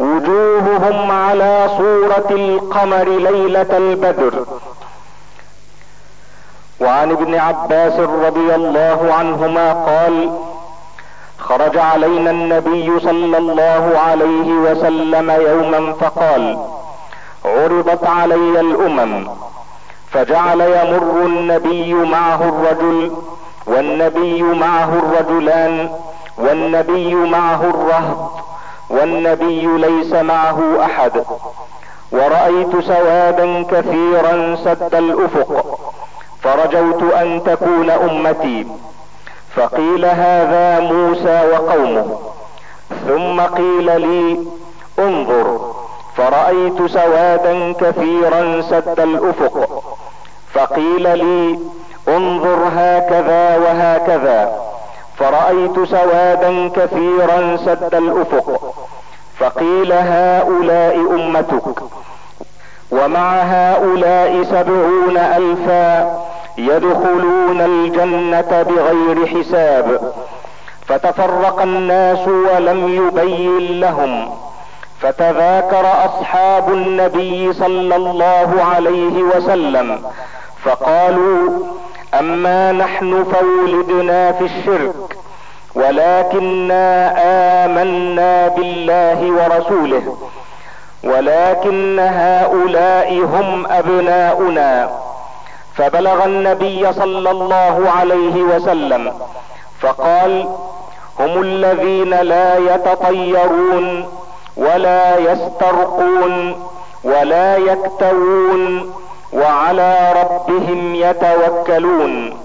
وجوههم 0.00 1.10
على 1.10 1.68
صورة 1.78 2.28
القمر 2.30 3.04
ليلة 3.04 3.76
البدر. 3.76 4.44
وعن 6.80 7.10
ابن 7.10 7.34
عباس 7.34 8.00
رضي 8.00 8.54
الله 8.54 9.14
عنهما 9.14 9.72
قال 9.72 10.30
خرج 11.38 11.78
علينا 11.78 12.30
النبي 12.30 13.00
صلى 13.00 13.38
الله 13.38 13.98
عليه 13.98 14.52
وسلم 14.52 15.30
يوما 15.30 15.92
فقال 15.92 16.58
عرضت 17.44 18.06
علي 18.06 18.60
الأمم. 18.60 19.28
فجعل 20.12 20.60
يمر 20.60 21.26
النبي 21.26 21.94
معه 21.94 22.48
الرجل 22.48 23.12
والنبي 23.66 24.42
معه 24.42 24.92
الرجلان 24.98 25.90
والنبي 26.38 27.14
معه 27.14 27.64
الرهط 27.64 28.30
والنبي 28.90 29.66
ليس 29.66 30.12
معه 30.12 30.84
أحد. 30.84 31.24
ورأيت 32.12 32.80
سوادا 32.80 33.62
كثيرا 33.62 34.56
سد 34.64 34.94
الأفق. 34.94 35.78
فرجوت 36.42 37.02
أن 37.02 37.42
تكون 37.44 37.90
أمتي. 37.90 38.66
فقيل 39.56 40.04
هذا 40.04 40.80
موسى 40.80 41.42
وقومه. 41.52 42.18
ثم 43.08 43.40
قيل 43.40 44.00
لي 44.00 44.38
انظر. 44.98 45.74
فرأيت 46.16 46.86
سوادا 46.86 47.72
كثيرا 47.72 48.60
سد 48.60 49.00
الأفق. 49.00 49.82
فقيل 50.54 51.18
لي 51.18 51.58
انظر 52.08 52.68
هكذا 52.76 53.56
وهكذا. 53.56 54.52
فرأيت 55.18 55.88
سوادا 55.88 56.68
كثيرا 56.68 57.56
سد 57.56 57.94
الأفق. 57.94 58.74
فقيل 59.38 59.92
هؤلاء 59.92 60.96
أمتك. 60.96 61.82
ومع 62.90 63.42
هؤلاء 63.42 64.42
سبعون 64.42 65.16
الفا 65.16 66.20
يدخلون 66.58 67.60
الجنة 67.60 68.62
بغير 68.62 69.26
حساب. 69.26 70.12
فتفرق 70.86 71.62
الناس 71.62 72.28
ولم 72.28 72.88
يبين 72.88 73.80
لهم. 73.80 74.30
فتذاكر 75.00 75.86
أصحاب 76.04 76.68
النبي 76.68 77.52
صلى 77.52 77.96
الله 77.96 78.64
عليه 78.74 79.22
وسلم. 79.22 80.02
فقالوا 80.64 81.50
أما 82.18 82.72
نحن 82.72 83.24
فولدنا 83.24 84.32
في 84.32 84.44
الشرك 84.44 85.16
ولكنا 85.74 87.12
آمنا 87.64 88.48
بالله 88.48 89.30
ورسوله 89.32 90.16
ولكن 91.04 91.98
هؤلاء 91.98 93.18
هم 93.18 93.66
أبناؤنا. 93.66 94.90
فبلغ 95.76 96.24
النبي 96.24 96.92
صلى 96.92 97.30
الله 97.30 97.90
عليه 97.98 98.42
وسلم 98.42 99.12
فقال 99.80 100.48
هم 101.20 101.42
الذين 101.42 102.10
لا 102.10 102.56
يتطيرون 102.56 104.08
ولا 104.56 105.18
يسترقون 105.18 106.62
ولا 107.04 107.56
يكتوون 107.56 108.92
وعلى 109.32 110.12
ربهم 110.22 110.94
يتوكلون. 110.94 112.40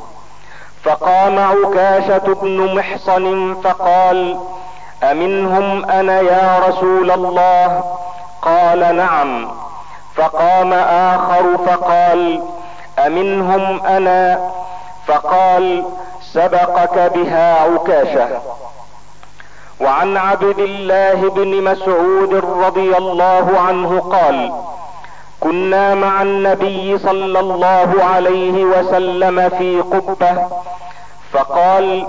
فقام 0.84 1.40
عكاشة 1.40 2.34
بن 2.42 2.76
محصن 2.76 3.56
فقال 3.64 4.40
أمنهم 5.04 5.86
أنا 5.86 6.22
يا 6.22 6.60
رسول 6.68 7.12
الله؟ 7.12 7.84
قال 8.42 8.96
نعم. 8.96 9.52
فقام 10.16 10.74
آخر 10.74 11.58
فقال 11.58 12.44
أمنهم 13.06 13.86
أنا؟ 13.86 14.52
فقال 15.08 15.86
سبقك 16.34 17.12
بها 17.16 17.62
عكاشة. 17.62 18.30
وعن 19.82 20.18
عبد 20.18 20.60
الله 20.60 21.30
بن 21.30 21.64
مسعود 21.64 22.34
رضي 22.66 22.98
الله 22.98 23.60
عنه 23.68 24.00
قال 24.00 24.54
كنا 25.46 25.96
مع 25.96 26.22
النبي 26.22 26.98
صلى 26.98 27.40
الله 27.40 27.94
عليه 28.04 28.66
وسلم 28.66 29.50
في 29.50 29.82
قبة 29.82 30.48
فقال 31.34 32.08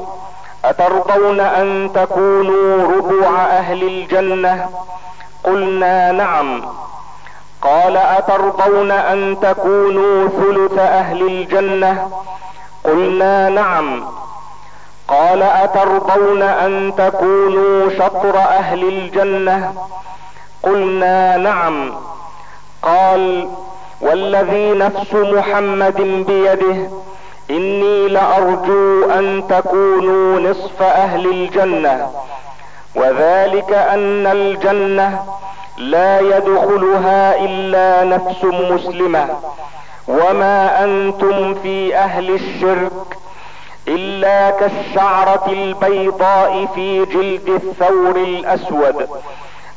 أترضون 0.64 1.40
أن 1.40 1.90
تكونوا 1.94 2.96
ربع 2.96 3.40
أهل 3.44 3.82
الجنة؟ 3.82 4.68
قلنا 5.44 6.12
نعم. 6.12 6.62
قال 7.62 7.96
أترضون 7.96 8.90
أن 8.90 9.36
تكونوا 9.42 10.28
ثلث 10.28 10.78
أهل 10.78 11.22
الجنة؟ 11.26 12.10
قلنا 12.84 13.48
نعم. 13.48 14.04
قال 15.08 15.42
أترضون 15.42 16.42
أن 16.42 16.92
تكونوا 16.98 17.90
شطر 17.90 18.38
أهل 18.38 18.88
الجنة؟ 18.88 19.74
قلنا 20.62 21.36
نعم. 21.36 21.92
قال 22.86 23.48
والذي 24.00 24.72
نفس 24.72 25.14
محمد 25.14 26.00
بيده 26.26 26.88
إني 27.50 28.08
لأرجو 28.08 29.04
أن 29.10 29.42
تكونوا 29.48 30.40
نصف 30.40 30.82
أهل 30.82 31.26
الجنة 31.26 32.10
وذلك 32.94 33.72
أن 33.72 34.26
الجنة 34.26 35.22
لا 35.78 36.20
يدخلها 36.20 37.44
إلا 37.44 38.04
نفس 38.04 38.44
مسلمة 38.44 39.26
وما 40.08 40.84
أنتم 40.84 41.54
في 41.54 41.96
أهل 41.96 42.30
الشرك 42.30 43.18
إلا 43.88 44.50
كالشعرة 44.50 45.44
البيضاء 45.48 46.66
في 46.74 47.04
جلد 47.04 47.48
الثور 47.48 48.16
الأسود. 48.16 49.08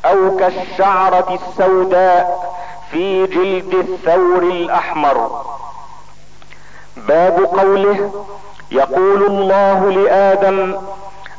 أو 0.04 0.36
كالشعرة 0.36 1.38
السوداء 1.40 2.50
في 2.90 3.26
جلد 3.26 3.74
الثور 3.74 4.42
الأحمر. 4.42 5.44
باب 6.96 7.44
قوله 7.44 8.10
يقول 8.72 9.22
الله 9.26 9.90
لآدم 9.90 10.76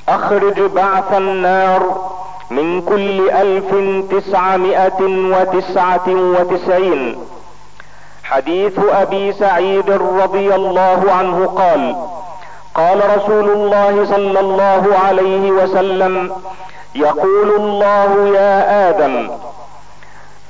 أخرج 0.09 0.61
بعث 0.61 1.13
النار 1.13 2.11
من 2.51 2.81
كل 2.81 3.29
ألف 3.29 3.75
تسعمائة 4.11 5.01
وتسعة 5.01 6.07
وتسعين. 6.07 7.17
حديث 8.23 8.79
أبي 8.89 9.33
سعيد 9.33 9.91
رضي 9.91 10.55
الله 10.55 11.11
عنه 11.11 11.45
قال 11.45 11.95
قال 12.75 13.17
رسول 13.17 13.49
الله 13.49 14.05
صلى 14.05 14.39
الله 14.39 14.97
عليه 15.05 15.51
وسلم 15.51 16.35
يقول 16.95 17.49
الله 17.55 18.37
يا 18.37 18.89
آدم 18.89 19.31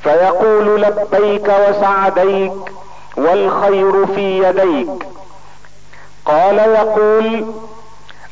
فيقول 0.04 0.82
لبيك 0.82 1.52
وسعديك 1.68 2.54
والخير 3.18 4.06
في 4.06 4.44
يديك. 4.44 5.08
قال 6.26 6.58
يقول 6.58 7.46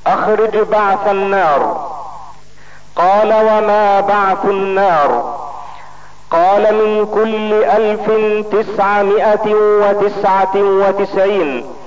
أخرج 0.08 0.58
بعث 0.58 1.08
النار. 1.08 1.90
قال 2.96 3.34
وما 3.34 4.00
بعث 4.00 4.46
النار؟ 4.46 5.40
قال 6.32 6.76
من 6.76 7.06
كل 7.06 7.54
ألف 7.54 8.12
تسعمائة 8.56 9.54
وتسعة 9.54 10.56
وتسعين. 10.56 11.79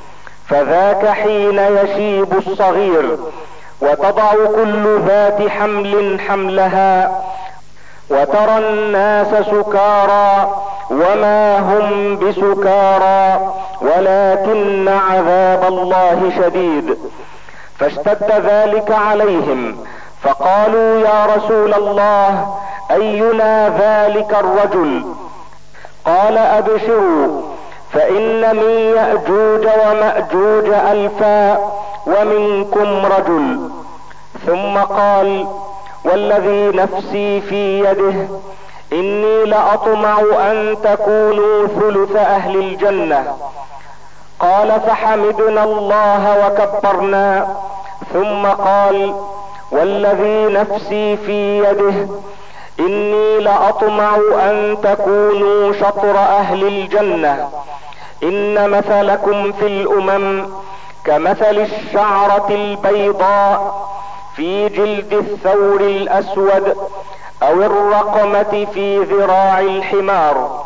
فذاك 0.53 1.07
حين 1.07 1.59
يشيب 1.59 2.33
الصغير 2.47 3.19
وتضع 3.81 4.33
كل 4.33 5.01
ذات 5.07 5.49
حمل 5.49 6.21
حملها 6.21 7.23
وترى 8.11 8.59
الناس 8.59 9.27
سكارى 9.27 10.55
وما 10.91 11.59
هم 11.59 12.17
بسكارى 12.17 13.53
ولكن 13.81 14.89
عذاب 14.89 15.65
الله 15.65 16.33
شديد. 16.37 16.99
فاشتد 17.79 18.33
ذلك 18.47 18.91
عليهم 18.91 19.77
فقالوا 20.23 21.01
يا 21.01 21.27
رسول 21.37 21.75
الله 21.75 22.57
أينا 22.91 23.69
ذلك 23.69 24.37
الرجل؟ 24.41 25.05
قال 26.07 26.39
أبشروا 26.39 27.43
فإن 27.93 28.57
من 28.57 28.71
يأجوج 28.97 29.67
ومأجوج 29.67 30.69
ألفا 30.69 31.59
ومنكم 32.07 33.07
رجل. 33.07 33.71
ثم 34.47 34.79
قال 34.79 35.47
والذي 36.05 36.77
نفسي 36.77 37.41
في 37.41 37.79
يده 37.81 38.29
إني 38.93 39.45
لأطمع 39.45 40.21
أن 40.21 40.77
تكونوا 40.85 41.67
ثلث 41.67 42.17
أهل 42.17 42.57
الجنة. 42.57 43.37
قال 44.41 44.81
فحمدنا 44.81 45.65
الله 45.65 46.47
وكبرنا. 46.47 47.57
ثم 48.13 48.47
قال 48.47 49.15
والذي 49.73 50.53
نفسي 50.53 51.17
في 51.17 51.59
يده 51.59 52.09
إني 52.81 53.39
لأطمع 53.39 54.17
أن 54.17 54.77
تكونوا 54.83 55.73
شطر 55.73 56.19
أهل 56.19 56.67
الجنة. 56.67 57.49
إن 58.23 58.71
مثلكم 58.71 59.53
في 59.53 59.67
الأمم 59.67 60.47
كمثل 61.05 61.59
الشعرة 61.59 62.47
البيضاء 62.51 63.89
في 64.37 64.69
جلد 64.69 65.13
الثور 65.13 65.81
الأسود 65.81 66.77
أو 67.43 67.63
الرقمة 67.63 68.67
في 68.75 68.99
ذراع 68.99 69.61
الحمار. 69.61 70.65